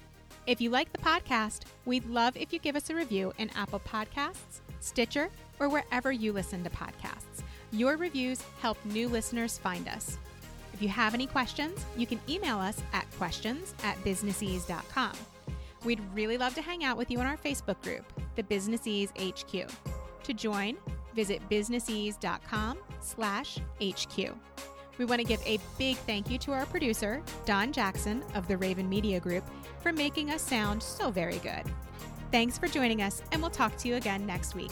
If 0.47 0.61
you 0.61 0.69
like 0.69 0.89
the 0.93 0.99
podcast, 0.99 1.63
we'd 1.83 2.05
love 2.05 2.37
if 2.37 2.53
you 2.53 2.59
give 2.59 2.77
us 2.77 2.89
a 2.89 2.95
review 2.95 3.33
in 3.37 3.49
Apple 3.49 3.81
Podcasts, 3.81 4.61
Stitcher, 4.79 5.29
or 5.59 5.67
wherever 5.67 6.13
you 6.13 6.31
listen 6.31 6.63
to 6.63 6.69
podcasts. 6.69 7.43
Your 7.73 7.97
reviews 7.97 8.41
help 8.61 8.77
new 8.85 9.09
listeners 9.09 9.57
find 9.57 9.85
us. 9.89 10.17
If 10.71 10.81
you 10.81 10.87
have 10.87 11.13
any 11.13 11.27
questions, 11.27 11.83
you 11.97 12.07
can 12.07 12.21
email 12.29 12.59
us 12.59 12.81
at 12.93 13.05
questions 13.17 13.73
at 13.83 14.01
businessese.com. 14.05 15.11
We'd 15.83 15.99
really 16.13 16.37
love 16.37 16.55
to 16.55 16.61
hang 16.61 16.85
out 16.85 16.95
with 16.95 17.11
you 17.11 17.19
in 17.19 17.27
our 17.27 17.35
Facebook 17.35 17.81
group, 17.83 18.05
the 18.37 18.43
Businessese 18.43 19.09
HQ. 19.19 19.69
To 20.23 20.33
join, 20.33 20.77
visit 21.15 21.41
businessese.com 21.49 22.77
slash 22.99 23.57
HQ. 23.81 24.35
We 24.97 25.05
want 25.05 25.19
to 25.19 25.27
give 25.27 25.41
a 25.45 25.59
big 25.77 25.97
thank 25.97 26.29
you 26.29 26.37
to 26.39 26.53
our 26.53 26.65
producer, 26.67 27.21
Don 27.45 27.71
Jackson 27.73 28.23
of 28.33 28.47
the 28.47 28.57
Raven 28.57 28.87
Media 28.87 29.19
Group, 29.19 29.43
for 29.81 29.91
making 29.91 30.29
us 30.29 30.41
sound 30.41 30.81
so 30.81 31.11
very 31.11 31.39
good. 31.39 31.63
Thanks 32.31 32.57
for 32.57 32.67
joining 32.67 33.01
us, 33.01 33.21
and 33.31 33.41
we'll 33.41 33.51
talk 33.51 33.75
to 33.77 33.87
you 33.87 33.95
again 33.95 34.25
next 34.25 34.55
week. 34.55 34.71